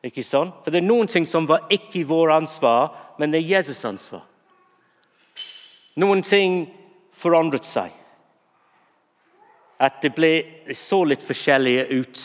Ikke 0.06 0.24
sånn? 0.26 0.52
For 0.62 0.72
Det 0.72 0.84
er 0.84 0.86
noen 0.86 1.10
ting 1.10 1.26
som 1.26 1.48
var 1.50 1.66
ikke 1.74 2.06
vår 2.06 2.36
ansvar, 2.36 2.94
men 3.18 3.32
det 3.34 3.42
er 3.42 3.58
Jesus' 3.58 3.86
ansvar. 3.88 4.26
Noen 5.98 6.22
ting 6.26 6.66
forandret 7.16 7.66
seg. 7.66 7.94
At 9.80 10.02
det, 10.04 10.14
ble, 10.16 10.32
så 10.76 11.02
litt 11.08 11.24
forskjellige 11.24 11.88
ut 11.96 12.22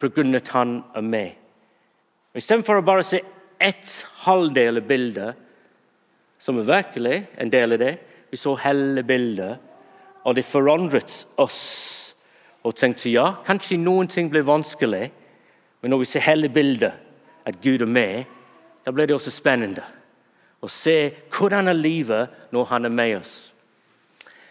pga. 0.00 0.36
at 0.36 0.48
han 0.48 0.82
er 0.94 1.02
med. 1.02 1.32
Istedenfor 2.34 2.78
å 2.80 2.86
bare 2.86 3.04
se 3.04 3.20
ett 3.60 4.06
halvdel 4.24 4.78
av 4.78 4.86
bildet, 4.86 5.34
som 6.38 6.58
er 6.58 6.68
virkelig 6.68 7.26
en 7.36 7.50
del 7.50 7.72
av 7.72 7.78
det, 7.82 7.98
vi 8.30 8.36
så 8.36 8.54
hele 8.56 9.02
bildet, 9.02 9.58
og 10.24 10.36
det 10.36 10.44
forandret 10.44 11.26
oss. 11.36 12.14
Og 12.64 12.76
tenkte 12.76 13.10
ja, 13.10 13.42
kanskje 13.44 13.80
noen 13.80 14.08
ting 14.08 14.30
ble 14.30 14.44
vanskelig, 14.44 15.10
men 15.80 15.90
når 15.90 16.02
vi 16.02 16.10
ser 16.10 16.26
hele 16.26 16.48
bildet, 16.48 16.92
at 17.44 17.56
Gud 17.62 17.82
er 17.82 17.88
med, 17.88 18.24
da 18.84 18.92
ble 18.92 19.06
det 19.08 19.16
også 19.16 19.32
spennende 19.32 19.84
å 20.60 20.68
se 20.68 20.96
hvordan 21.32 21.70
er 21.70 21.78
livet 21.78 22.52
når 22.52 22.68
han 22.72 22.84
er 22.84 22.92
med 22.92 23.14
oss. 23.20 23.34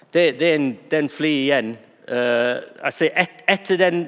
Det, 0.10 0.40
det 0.40 0.48
er 0.48 0.56
en, 0.58 0.72
den 0.90 1.10
fly 1.14 1.34
igjen. 1.44 1.76
Uh, 2.10 2.58
altså 2.82 3.12
et, 3.14 3.44
etter 3.50 3.78
den 3.78 4.08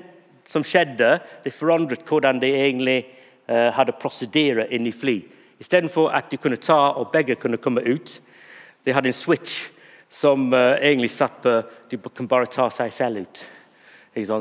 som 0.49 0.65
skjedde, 0.65 1.19
det 1.43 1.53
forandret 1.53 2.07
hvordan 2.09 2.41
de 2.41 2.49
egentlig 2.57 3.03
uh, 3.45 3.69
hadde 3.75 3.97
prosedert 4.01 4.73
inn 4.73 4.89
i 4.89 4.95
fly. 4.95 5.19
Istedenfor 5.61 6.09
at 6.17 6.31
de 6.31 6.41
kunne 6.41 6.57
ta 6.57 6.95
og 6.97 7.11
begge 7.13 7.37
kunne 7.37 7.61
komme 7.61 7.85
ut, 7.85 8.15
de 8.81 8.95
hadde 8.97 9.11
en 9.11 9.17
switch 9.19 9.67
som 10.09 10.49
uh, 10.55 10.73
egentlig 10.81 11.11
satt 11.13 11.37
på 11.45 11.59
De 11.91 12.01
kan 12.01 12.27
bare 12.27 12.49
ta 12.49 12.69
seg 12.73 12.89
selv 12.93 13.21
ut. 13.21 13.43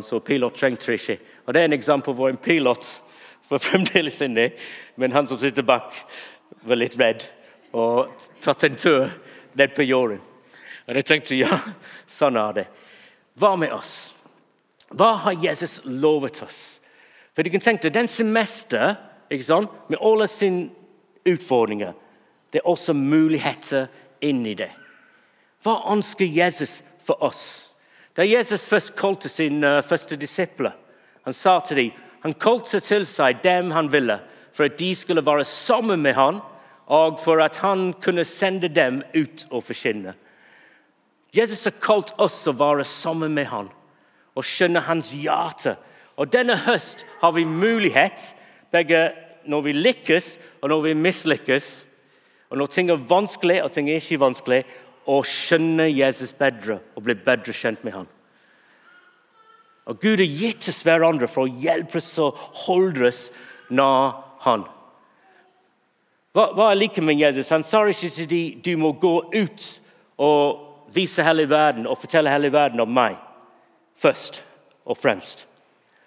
Så 0.02 0.18
pilot 0.24 0.56
trengte 0.56 0.96
ikke. 0.96 1.18
Og 1.50 1.54
Det 1.54 1.60
er 1.60 1.66
en 1.66 1.74
eksempel 1.74 2.14
hvor 2.14 2.30
en 2.30 2.36
pilot 2.38 2.86
var 3.50 3.58
fremdeles 3.66 4.20
inni, 4.22 4.52
men 4.94 5.10
han 5.10 5.26
som 5.26 5.38
sitter 5.38 5.66
bak, 5.66 5.96
var 6.62 6.78
litt 6.78 6.94
redd 6.94 7.24
og 7.74 8.12
tatt 8.38 8.68
en 8.68 8.76
tur 8.78 9.08
ned 9.58 9.72
på 9.74 9.82
jorden. 9.82 10.20
Og 10.86 10.94
jeg 10.94 11.06
tenkte 11.08 11.38
ja, 11.40 11.56
sånn 12.06 12.38
er 12.38 12.54
det. 12.54 12.64
Hva 13.34 13.56
med 13.58 13.74
oss? 13.74 13.94
Hva 14.94 15.08
har 15.24 15.42
Jesus 15.42 15.80
lovet 15.84 16.38
oss? 16.46 16.60
For 17.34 17.42
du 17.42 17.50
kan 17.50 17.64
tenke 17.64 17.88
deg, 17.88 17.96
Den 17.98 18.06
semester 18.10 18.94
sant? 19.42 19.74
med 19.88 19.98
alle 19.98 20.28
sine 20.30 20.68
utfordringer, 21.26 21.96
det 22.52 22.62
er 22.62 22.70
også 22.70 22.94
muligheter 22.94 23.88
inni 24.22 24.54
det. 24.54 24.70
Hva 25.66 25.80
ønsker 25.90 26.30
Jesus 26.30 26.84
for 27.02 27.18
oss? 27.26 27.74
Da 28.14 28.22
Jesus 28.22 28.68
først 28.70 28.94
kalte 28.94 29.28
sine 29.28 29.66
uh, 29.66 29.82
første 29.82 30.14
disipler, 30.14 30.78
han 31.30 31.36
sa 31.38 31.60
til 31.62 31.84
dem 31.84 32.06
han 32.20 32.34
kalte 32.36 32.82
til 32.84 33.06
seg 33.08 33.38
dem 33.44 33.70
han 33.72 33.88
ville, 33.92 34.18
for 34.52 34.68
at 34.68 34.76
de 34.76 34.90
skulle 34.98 35.24
være 35.24 35.46
sammen 35.48 36.02
med 36.04 36.18
ham, 36.18 36.42
og 36.90 37.20
for 37.22 37.40
at 37.40 37.56
han 37.62 37.92
kunne 38.02 38.26
sende 38.28 38.68
dem 38.68 39.00
ut 39.14 39.46
og 39.50 39.64
forkynne. 39.64 40.12
Jesus 41.32 41.64
har 41.64 41.78
kalt 41.80 42.12
oss 42.18 42.42
å 42.50 42.56
være 42.58 42.84
sammen 42.84 43.32
med 43.32 43.46
ham 43.48 43.70
og 44.34 44.44
skjønne 44.46 44.82
hans 44.84 45.12
hjerte. 45.14 45.76
Og 46.18 46.28
Denne 46.32 46.58
høst 46.66 47.06
har 47.22 47.32
vi 47.32 47.46
mulighet, 47.46 48.34
begge 48.74 49.12
når 49.48 49.64
vi 49.64 49.78
lykkes 49.78 50.34
og 50.60 50.68
når 50.74 50.82
vi 50.90 50.94
mislykkes, 50.98 51.70
og 52.50 52.58
når 52.58 52.72
ting 52.74 52.90
er 52.90 53.08
vanskelig 53.08 53.62
og 53.64 53.72
ting 53.72 53.88
er 53.88 54.02
ikke 54.02 54.20
vanskelig, 54.20 54.64
å 55.06 55.22
skjønne 55.24 55.88
Jesus 55.88 56.34
bedre 56.36 56.82
og 56.94 57.06
bli 57.06 57.14
bedre 57.16 57.54
kjent 57.56 57.80
med 57.86 57.96
ham. 57.96 58.10
Og 59.90 59.98
Gud 59.98 60.22
har 60.22 60.38
gitt 60.38 60.68
oss 60.70 60.84
hverandre 60.86 61.26
for 61.26 61.48
å 61.48 61.60
hjelpe 61.60 61.98
oss 61.98 62.12
holdes 62.64 63.24
nær 63.74 64.20
Han. 64.46 64.62
Hva, 66.32 66.46
hva 66.54 66.70
er 66.70 66.78
like 66.78 67.02
med 67.02 67.18
Jesus? 67.18 67.50
Han 67.50 67.66
sa 67.66 67.82
ikke 67.90 68.08
til 68.14 68.28
dem 68.30 68.60
du 68.62 68.70
må 68.78 68.92
gå 69.02 69.16
ut 69.34 69.66
og 70.22 70.92
vise 70.94 71.24
hele 71.26 71.48
verden 71.50 71.88
og 71.90 71.98
fortelle 71.98 72.30
hele 72.30 72.52
verden 72.54 72.80
om 72.80 72.94
meg 72.94 73.18
først 74.00 74.40
og 74.86 74.96
fremst. 74.96 75.46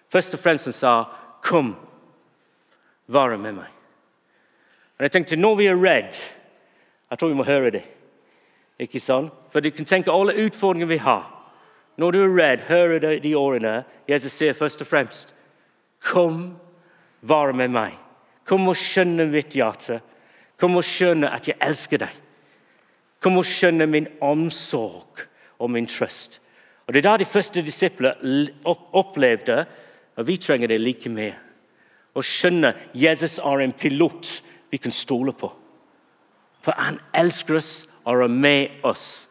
Først 0.10 0.34
og 0.34 0.40
fremst 0.40 0.66
han 0.66 0.74
sa, 0.74 1.04
'Kom, 1.42 1.76
være 3.08 3.38
med 3.38 3.54
meg'. 3.54 3.74
Og 4.98 5.02
jeg 5.04 5.12
tenkte, 5.12 5.36
Når 5.36 5.56
vi 5.56 5.66
er 5.66 5.76
redd 5.76 6.16
Jeg 7.12 7.20
tror 7.20 7.28
vi 7.28 7.36
må 7.36 7.44
høre 7.44 7.70
det. 7.72 7.84
Ikke 8.80 9.00
sant? 9.00 9.32
For 9.50 9.60
du 9.60 9.70
kan 9.70 9.86
tenke 9.86 10.12
alle 10.12 10.46
utfordringene 10.46 10.88
vi 10.88 10.98
har. 10.98 11.33
Når 11.98 12.12
du 12.12 12.20
er 12.24 12.36
redd, 12.38 12.66
hører 12.68 13.20
de 13.22 13.36
årene 13.38 13.84
Jesus 14.10 14.34
sier 14.34 14.56
først 14.58 14.82
og 14.82 14.90
fremst 14.90 15.34
Kom, 16.04 16.58
vær 17.22 17.54
med 17.56 17.72
meg. 17.72 17.94
Kom 18.44 18.68
og 18.68 18.76
skjønne 18.76 19.30
mitt 19.32 19.56
hjerte. 19.56 20.02
Kom 20.60 20.76
og 20.76 20.84
skjønne 20.84 21.30
at 21.32 21.48
jeg 21.48 21.56
elsker 21.64 22.02
deg. 22.04 22.18
Kom 23.24 23.40
og 23.40 23.48
skjønne 23.48 23.88
min 23.88 24.10
omsorg 24.20 25.24
og 25.60 25.72
min 25.72 25.88
trøst. 25.88 26.42
Og 26.88 26.94
Det 26.94 27.00
er 27.00 27.10
da 27.10 27.18
de 27.18 27.26
første 27.26 27.62
disipler 27.64 28.20
opplevde 28.92 29.66
at 30.18 30.28
vi 30.28 30.38
trenger 30.38 30.68
det 30.68 30.82
like 30.82 31.10
mye. 31.10 31.38
Å 32.14 32.22
skjønne 32.22 32.74
Jesus 32.94 33.40
er 33.40 33.64
en 33.64 33.74
pilot 33.74 34.42
vi 34.72 34.78
kan 34.78 34.92
stole 34.92 35.34
på. 35.34 35.50
For 36.64 36.76
han 36.78 37.00
elsker 37.16 37.58
oss 37.58 37.86
og 38.04 38.26
er 38.26 38.28
med 38.28 38.84
oss. 38.84 39.30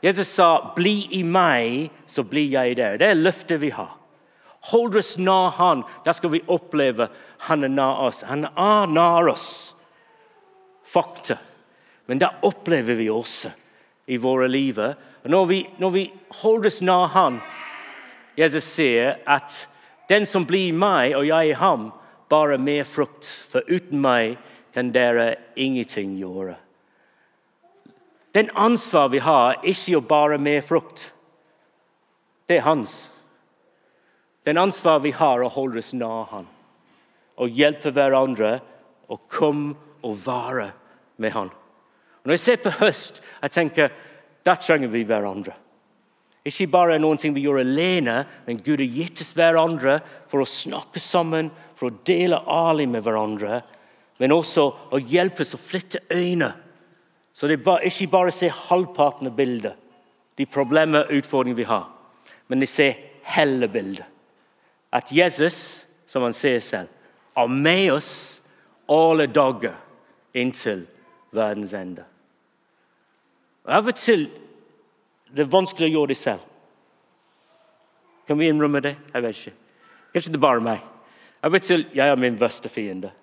Jesus 0.00 0.28
sa, 0.28 0.72
'Bli 0.76 1.08
i 1.10 1.22
meg, 1.22 1.90
så 2.06 2.22
blir 2.22 2.48
jeg 2.50 2.70
i 2.70 2.74
dere.' 2.74 2.98
Det 2.98 3.10
er 3.10 3.20
løftet 3.20 3.60
vi 3.60 3.70
har. 3.70 3.96
Hold 4.72 4.96
oss 4.96 5.16
nær 5.18 5.50
Han. 5.56 5.84
Da 6.04 6.12
skal 6.12 6.30
vi 6.30 6.42
oppleve 6.48 7.08
Han 7.48 7.64
er 7.64 7.68
nær 7.68 8.00
oss. 8.08 8.22
Han 8.22 8.44
er 8.44 8.86
nær 8.86 9.28
oss. 9.28 9.74
Fakta. 10.84 11.38
Men 12.06 12.18
da 12.18 12.32
opplever 12.42 12.94
vi 12.94 13.08
også 13.08 13.50
i 14.06 14.16
våre 14.16 14.48
liv. 14.48 14.76
Når 15.24 15.46
vi, 15.46 15.60
når 15.78 15.90
vi 15.90 16.12
holder 16.42 16.66
oss 16.66 16.80
nær 16.82 17.06
Han 17.14 17.40
Jesus 18.36 18.64
sier 18.64 19.18
at 19.26 19.66
'den 20.08 20.26
som 20.26 20.44
blir 20.44 20.68
i 20.68 20.72
meg, 20.72 21.14
og 21.14 21.26
jeg 21.26 21.48
i 21.48 21.52
ham', 21.52 21.92
bare 22.28 22.58
mer 22.58 22.84
frukt. 22.84 23.24
For 23.24 23.62
uten 23.68 24.00
meg 24.00 24.38
kan 24.74 24.92
dere 24.92 25.36
ingenting 25.56 26.16
gjøre. 26.18 26.56
Den 28.32 28.50
ansvar 28.54 29.08
vi 29.08 29.18
har, 29.18 29.56
er 29.58 29.70
ikke 29.72 29.98
å 29.98 30.06
bare 30.06 30.38
med 30.38 30.62
frukt. 30.64 31.08
Det 32.46 32.60
er 32.60 32.66
hans. 32.66 33.08
Den 34.46 34.58
ansvar 34.58 35.02
vi 35.02 35.12
har, 35.14 35.40
er 35.40 35.48
å 35.48 35.54
holde 35.54 35.82
oss 35.82 35.92
nær 35.94 36.28
han. 36.30 36.46
Og 37.40 37.56
hjelpe 37.56 37.92
hverandre 37.94 38.58
å 39.10 39.18
komme 39.30 39.74
og 40.06 40.14
være 40.22 40.70
med 41.20 41.34
han. 41.34 41.50
Når 42.22 42.36
jeg 42.36 42.44
ser 42.44 42.62
på 42.62 42.76
høst, 42.80 43.20
jeg 43.40 43.54
tenker 43.56 43.92
da 44.46 44.54
trenger 44.56 44.92
vi 44.92 45.02
hverandre. 45.08 45.56
Ikke 46.46 46.70
bare 46.72 46.98
noen 47.00 47.18
ting 47.20 47.34
vi 47.36 47.42
gjør 47.44 47.60
alene, 47.60 48.22
men 48.46 48.62
Gud 48.64 48.80
har 48.80 48.88
gitt 48.88 49.20
oss 49.20 49.34
hverandre 49.36 49.98
for 50.30 50.40
å 50.40 50.48
snakke 50.48 51.02
sammen, 51.02 51.50
for 51.76 51.90
å 51.90 51.98
dele 52.06 52.40
ærlig 52.48 52.86
med 52.88 53.04
hverandre, 53.04 53.60
men 54.20 54.32
også 54.32 54.64
å 54.92 55.00
hjelpe 55.00 55.44
oss 55.44 55.56
å 55.56 55.60
flytte 55.60 56.00
øyne 56.12 56.52
Så 57.40 57.48
det 57.48 57.56
er 57.64 57.86
ikke 57.88 58.10
bare 58.12 58.28
å 58.28 58.36
se 58.36 58.50
halvparten 58.52 59.30
av 59.30 59.32
bildet, 59.32 59.76
de 60.36 60.44
problemer 60.44 61.06
og 61.06 61.22
utfordringer 61.22 61.56
vi 61.56 61.64
har, 61.64 61.86
men 62.52 62.60
de 62.60 62.66
ser 62.68 62.98
hele 63.32 63.64
bildet. 63.72 64.04
At 64.92 65.08
Jesus, 65.08 65.86
som 66.04 66.26
han 66.26 66.34
sier 66.36 66.60
selv, 66.60 66.90
er 67.32 67.48
med 67.48 67.94
oss 67.94 68.10
alle 68.92 69.24
dager 69.32 69.72
inntil 70.36 70.82
verdens 71.32 71.72
ende. 71.78 72.04
Og 73.64 73.72
Av 73.72 73.88
og 73.88 73.96
til 73.96 74.26
det 75.32 75.46
er 75.46 75.52
vanskelig 75.54 75.88
å 75.88 75.94
gjøre 75.94 76.10
det 76.12 76.18
selv. 76.20 76.44
Kan 78.28 78.36
vi 78.36 78.50
innrømme 78.52 78.82
det? 78.84 78.98
Jeg 79.14 79.24
vet 79.24 79.38
ikke. 79.38 79.54
Kanskje 80.12 80.34
det 80.34 80.40
er 80.42 80.44
bare 80.44 80.66
meg. 80.66 80.84
Av 81.40 81.56
og 81.56 81.64
til 81.64 81.86
jeg 81.96 82.04
er 82.04 82.20
min 82.20 82.36
verste 82.36 82.68
fiende. 82.68 83.14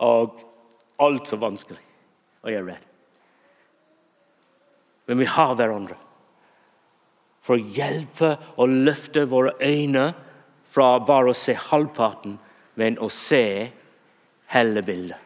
Og 0.00 0.40
alt 1.04 1.34
er 1.36 1.42
vanskelig. 1.44 1.84
Og 2.46 2.50
jeg 2.54 2.62
er 2.62 2.66
redd. 2.70 2.88
Men 5.12 5.18
vi 5.18 5.26
har 5.28 5.50
hverandre 5.52 5.92
for 7.44 7.58
å 7.58 7.72
hjelpe 7.76 8.30
og 8.56 8.70
løfte 8.86 9.26
våre 9.28 9.50
øyne 9.60 10.06
fra 10.72 10.86
bare 11.04 11.34
å 11.34 11.36
se 11.36 11.52
halvparten, 11.52 12.38
men 12.80 12.96
å 12.96 13.10
se 13.12 13.68
hele 14.54 14.84
bildet. 14.86 15.18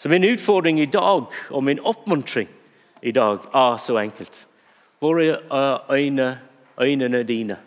Så 0.00 0.08
min 0.08 0.24
utfordring 0.24 0.80
i 0.80 0.88
dag 0.88 1.28
og 1.28 1.66
min 1.68 1.84
oppmuntring 1.84 2.48
i 3.04 3.12
dag 3.12 3.44
er 3.52 3.76
så 3.76 4.00
enkelt. 4.00 4.40
Hvor 5.04 5.20
er 5.20 5.36
eh, 5.36 5.92
øyne, 5.92 6.32
øynene 6.80 7.22
dine? 7.28 7.60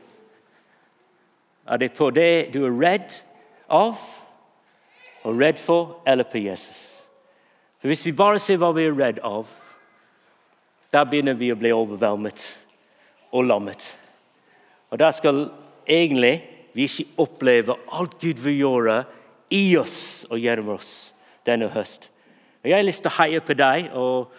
Er 1.69 1.77
det 1.77 1.93
på 1.93 2.09
det 2.09 2.49
du 2.55 2.63
er 2.65 2.79
redd 2.81 3.19
av 3.69 4.01
og 5.21 5.37
redd 5.37 5.61
for, 5.61 5.99
eller 6.01 6.25
på 6.25 6.41
Jesus? 6.41 6.87
For 7.77 7.93
Hvis 7.93 8.09
vi 8.09 8.17
bare 8.17 8.41
ser 8.41 8.57
hva 8.57 8.73
vi 8.73 8.89
er 8.89 8.97
redd 8.97 9.21
av, 9.21 9.45
da 10.91 11.03
begynner 11.07 11.37
vi 11.39 11.51
å 11.53 11.59
bli 11.59 11.71
overveldet 11.73 12.45
og 13.31 13.47
lammet. 13.47 13.83
Og 14.91 14.99
der 14.99 15.13
skal 15.15 15.45
egentlig 15.87 16.41
vi 16.75 16.87
ikke 16.87 17.23
oppleve 17.23 17.75
alt 17.91 18.17
Gud 18.19 18.39
vil 18.43 18.57
gjøre 18.59 19.01
i 19.51 19.75
oss 19.79 20.25
og 20.29 20.39
gjennom 20.39 20.75
oss 20.77 21.11
denne 21.47 21.69
høst. 21.71 22.09
Og 22.63 22.69
Jeg 22.69 22.77
har 22.77 22.85
lyst 22.85 23.03
til 23.03 23.11
å 23.11 23.17
heie 23.19 23.43
på 23.43 23.55
deg 23.57 23.91
og 23.97 24.31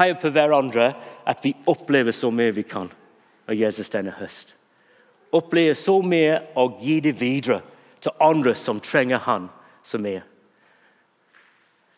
heie 0.00 0.16
på 0.18 0.30
hverandre 0.32 0.92
at 1.28 1.44
vi 1.44 1.54
opplever 1.68 2.14
så 2.14 2.30
mye 2.34 2.54
vi 2.56 2.64
kan 2.66 2.90
av 3.48 3.56
Jesus 3.56 3.90
denne 3.90 4.14
høst. 4.18 4.54
Oppleve 5.32 5.74
så 5.76 5.98
mye 6.02 6.40
og 6.56 6.80
gi 6.82 6.98
det 7.04 7.14
videre 7.20 7.60
til 8.00 8.16
andre 8.22 8.54
som 8.56 8.80
trenger 8.80 9.20
han 9.24 9.48
så 9.84 10.00
mye. 10.00 10.22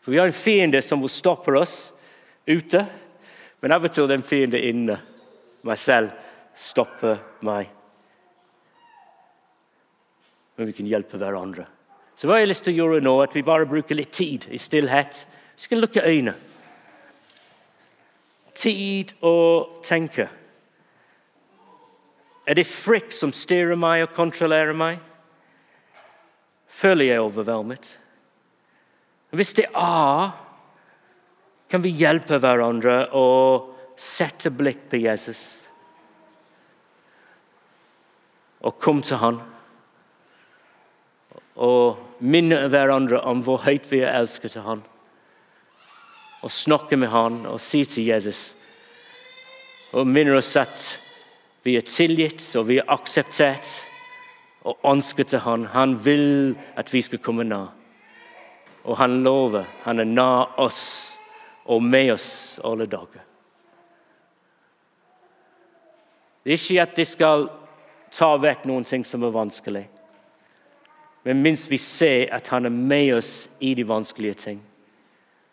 For 0.01 0.11
Vi 0.11 0.17
har 0.17 0.27
en 0.27 0.35
fiende 0.35 0.81
som 0.81 1.01
vil 1.01 1.11
stoppe 1.13 1.53
oss 1.59 1.93
ute, 2.47 2.85
men 3.61 3.75
av 3.75 3.85
og 3.85 3.93
til 3.93 4.09
den 4.09 4.23
fiende 4.25 4.59
inne. 4.61 4.97
Meg 5.67 5.77
selv 5.77 6.15
stopper 6.57 7.19
meg. 7.45 7.69
Men 10.57 10.69
vi 10.69 10.75
kan 10.77 10.89
hjelpe 10.89 11.19
hverandre. 11.21 11.67
Så 12.15 12.27
hva 12.27 12.35
har 12.35 12.43
jeg 12.43 12.51
lyst 12.51 12.65
til 12.67 12.75
å 12.75 12.81
gjøre 12.81 13.03
nå? 13.05 13.13
At 13.23 13.35
vi 13.37 13.45
bare 13.45 13.69
bruker 13.69 13.97
litt 13.97 14.11
tid 14.13 14.47
i 14.53 14.59
stillhet. 14.61 15.23
Vi 15.55 15.65
skal 15.65 15.81
lukke 15.81 16.03
øynene. 16.05 16.35
Tid 18.57 19.15
å 19.25 19.35
tenke. 19.85 20.27
Er 22.45 22.57
det 22.57 22.67
frykt 22.67 23.13
som 23.15 23.31
styrer 23.33 23.77
meg 23.79 24.03
og 24.05 24.15
kontrollerer 24.17 24.75
meg? 24.77 24.99
Føler 26.67 27.07
jeg 27.07 27.23
overveldet? 27.23 27.89
Hvis 29.31 29.53
det 29.55 29.69
er, 29.71 30.31
kan 31.71 31.83
vi 31.83 31.93
hjelpe 31.95 32.41
hverandre 32.43 33.05
å 33.15 33.27
sette 33.95 34.51
blikk 34.51 34.89
på 34.91 34.99
Jesus. 34.99 35.41
Og 38.61 38.77
komme 38.83 39.05
til 39.07 39.21
han. 39.21 39.39
Og 41.61 42.21
minne 42.21 42.65
hverandre 42.69 43.23
om 43.27 43.41
hvor 43.45 43.63
høyt 43.65 43.87
vi 43.91 44.03
er 44.03 44.19
elsket 44.19 44.57
til 44.57 44.67
han 44.67 44.83
og 46.41 46.49
snakke 46.49 46.97
med 46.97 47.11
han 47.13 47.43
og 47.45 47.59
si 47.61 47.83
til 47.85 48.07
Jesus 48.09 48.55
og 49.93 50.07
minne 50.09 50.37
oss 50.39 50.55
at 50.57 50.85
vi 51.65 51.75
er 51.77 51.85
tilgitt 51.85 52.41
og 52.57 52.65
vi 52.71 52.79
er 52.81 52.89
akseptert 52.89 53.67
og 54.65 54.77
ønsker 54.87 55.27
til 55.27 55.41
han. 55.45 55.67
Han 55.73 55.97
vil 56.05 56.55
at 56.79 56.89
vi 56.93 57.01
skal 57.05 57.21
komme 57.21 57.45
nær. 57.45 57.69
Og 58.85 58.97
han 58.97 59.21
lover. 59.25 59.65
Han 59.83 59.99
er 59.99 60.09
nær 60.09 60.57
oss 60.61 61.10
og 61.65 61.83
med 61.83 62.13
oss 62.13 62.59
alle 62.63 62.87
dager. 62.89 63.27
Det 66.41 66.53
er 66.53 66.57
ikke 66.57 66.81
at 66.81 66.95
det 66.97 67.07
skal 67.07 67.47
ta 68.11 68.33
vekk 68.41 68.65
noen 68.65 68.87
ting 68.87 69.05
som 69.05 69.23
er 69.23 69.35
vanskelig. 69.35 69.85
Men 71.23 71.43
minst 71.45 71.69
vi 71.69 71.77
ser 71.77 72.33
at 72.33 72.47
han 72.49 72.65
er 72.65 72.73
med 72.73 73.13
oss 73.19 73.49
i 73.59 73.75
de 73.77 73.85
vanskelige 73.85 74.39
ting 74.47 74.61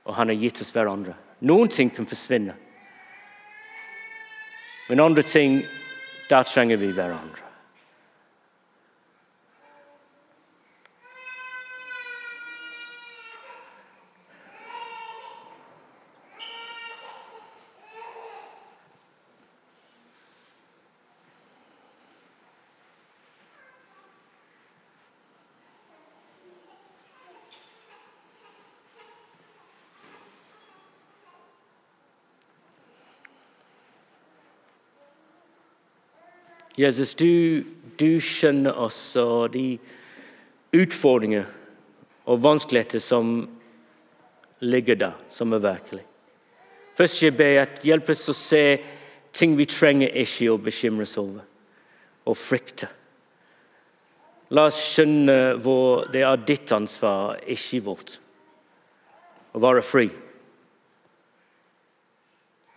og 0.09 0.15
han 0.15 0.29
har 0.29 0.41
gitt 0.41 0.63
oss 0.65 0.73
hverandre. 0.73 1.13
Noen 1.45 1.69
ting 1.69 1.91
kan 1.93 2.09
forsvinne. 2.09 2.55
Men 4.89 5.05
andre 5.05 5.23
ting, 5.23 5.61
da 6.31 6.41
trenger 6.49 6.81
vi 6.81 6.89
hverandre. 6.97 7.48
Jesus, 36.79 37.15
du, 37.19 37.65
du 37.99 38.21
skjønner 38.23 38.77
oss 38.79 39.01
og 39.19 39.51
de 39.57 39.79
utfordringer 40.77 41.49
og 42.29 42.43
vanskeligheter 42.45 43.03
som 43.03 43.49
ligger 44.63 44.99
der, 45.01 45.17
som 45.31 45.53
er 45.57 45.65
virkelig. 45.65 46.05
Først 46.99 47.23
jeg 47.23 47.37
be 47.39 47.49
at 47.63 47.83
hjelp 47.87 48.11
oss 48.15 48.29
å 48.31 48.37
se 48.37 48.63
ting 49.35 49.57
vi 49.59 49.67
trenger 49.71 50.15
ikke 50.23 50.53
å 50.53 50.61
bekymre 50.63 51.07
oss 51.07 51.19
over 51.21 51.45
og 52.29 52.39
frykte. 52.39 52.89
La 54.55 54.69
oss 54.71 54.79
skjønne 54.95 55.59
hvor 55.63 56.07
det 56.13 56.23
er 56.25 56.47
ditt 56.47 56.71
ansvar, 56.73 57.41
ikke 57.45 57.83
vårt, 57.85 58.15
å 59.53 59.61
være 59.63 59.85
fri. 59.85 60.07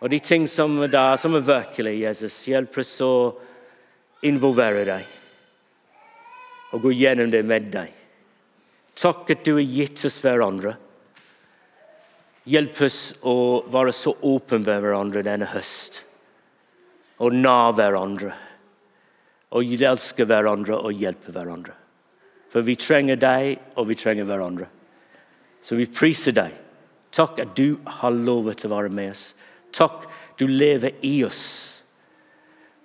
Og 0.01 0.09
de 0.09 0.19
ting 0.19 0.47
som 0.49 0.79
er 0.81 0.91
der, 0.91 1.17
som 1.21 1.37
er 1.37 1.45
virkelig, 1.45 1.99
Jesus, 2.01 2.41
hjelp 2.49 2.77
oss 2.81 2.95
å 3.05 3.13
involvere 4.27 4.85
deg 4.87 5.09
og 6.71 6.85
gå 6.85 6.93
gjennom 6.95 7.31
det 7.31 7.41
med 7.47 7.67
deg. 7.73 7.91
Takk 8.95 9.29
at 9.33 9.43
du 9.45 9.55
har 9.57 9.65
gitt 9.65 10.03
oss 10.07 10.19
hverandre. 10.23 10.75
Hjelp 12.51 12.79
oss 12.87 12.99
å 13.27 13.35
være 13.71 13.93
så 13.95 14.13
åpne 14.15 14.61
med 14.63 14.85
hverandre 14.85 15.23
denne 15.25 15.49
høst. 15.51 16.01
Og 17.21 17.35
nær 17.35 17.75
hverandre. 17.77 18.31
Og 19.51 19.75
elske 19.75 20.25
hverandre 20.25 20.79
og 20.79 20.95
hjelpe 20.95 21.33
hverandre. 21.35 21.75
For 22.51 22.63
vi 22.67 22.75
trenger 22.79 23.19
deg, 23.19 23.59
og 23.79 23.87
vi 23.87 23.95
trenger 23.99 24.27
hverandre. 24.27 24.67
Så 25.63 25.77
vi 25.79 25.87
priser 25.91 26.35
deg. 26.35 26.55
Takk 27.11 27.39
at 27.43 27.53
du 27.55 27.77
har 27.99 28.15
lovet 28.15 28.65
å 28.65 28.71
være 28.71 28.91
med 28.95 29.11
oss. 29.13 29.25
Takk 29.75 30.07
du 30.39 30.47
lever 30.47 30.97
i 31.07 31.21
oss. 31.27 31.43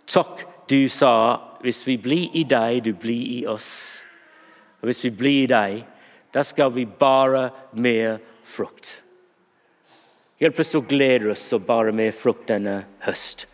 Takk 0.07 0.44
du 0.68 0.88
sa 0.88 1.40
hvis 1.62 1.83
vi 1.87 1.96
blir 1.98 2.37
i 2.37 2.44
deg, 2.46 2.85
du 2.85 2.92
blir 2.94 3.40
i 3.40 3.46
oss. 3.46 4.02
Og 4.81 4.90
Hvis 4.90 5.05
vi 5.05 5.11
blir 5.11 5.42
i 5.44 5.50
deg, 5.50 5.85
da 6.35 6.42
skal 6.44 6.70
vi 6.74 6.85
bare 6.87 7.50
mer 7.72 8.18
frukt. 8.44 9.00
Hjelp 10.38 10.61
oss 10.61 10.74
å 10.76 10.85
glede 10.85 11.31
oss 11.33 11.46
og 11.57 11.64
bare 11.66 11.94
mer 11.96 12.12
frukt 12.12 12.50
denne 12.50 12.83
høst 13.07 13.46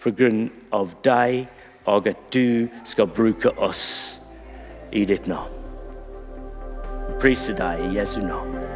på 0.00 0.12
grunn 0.16 0.50
av 0.72 0.92
deg 1.04 1.46
og 1.88 2.10
at 2.12 2.26
du 2.34 2.68
skal 2.84 3.08
bruke 3.08 3.52
oss 3.56 4.20
i 4.92 5.06
ditt 5.08 5.26
navn. 5.30 5.56
Priser 7.20 7.56
deg 7.56 7.88
i 7.88 7.96
Jesu 7.98 8.20
navn. 8.22 8.69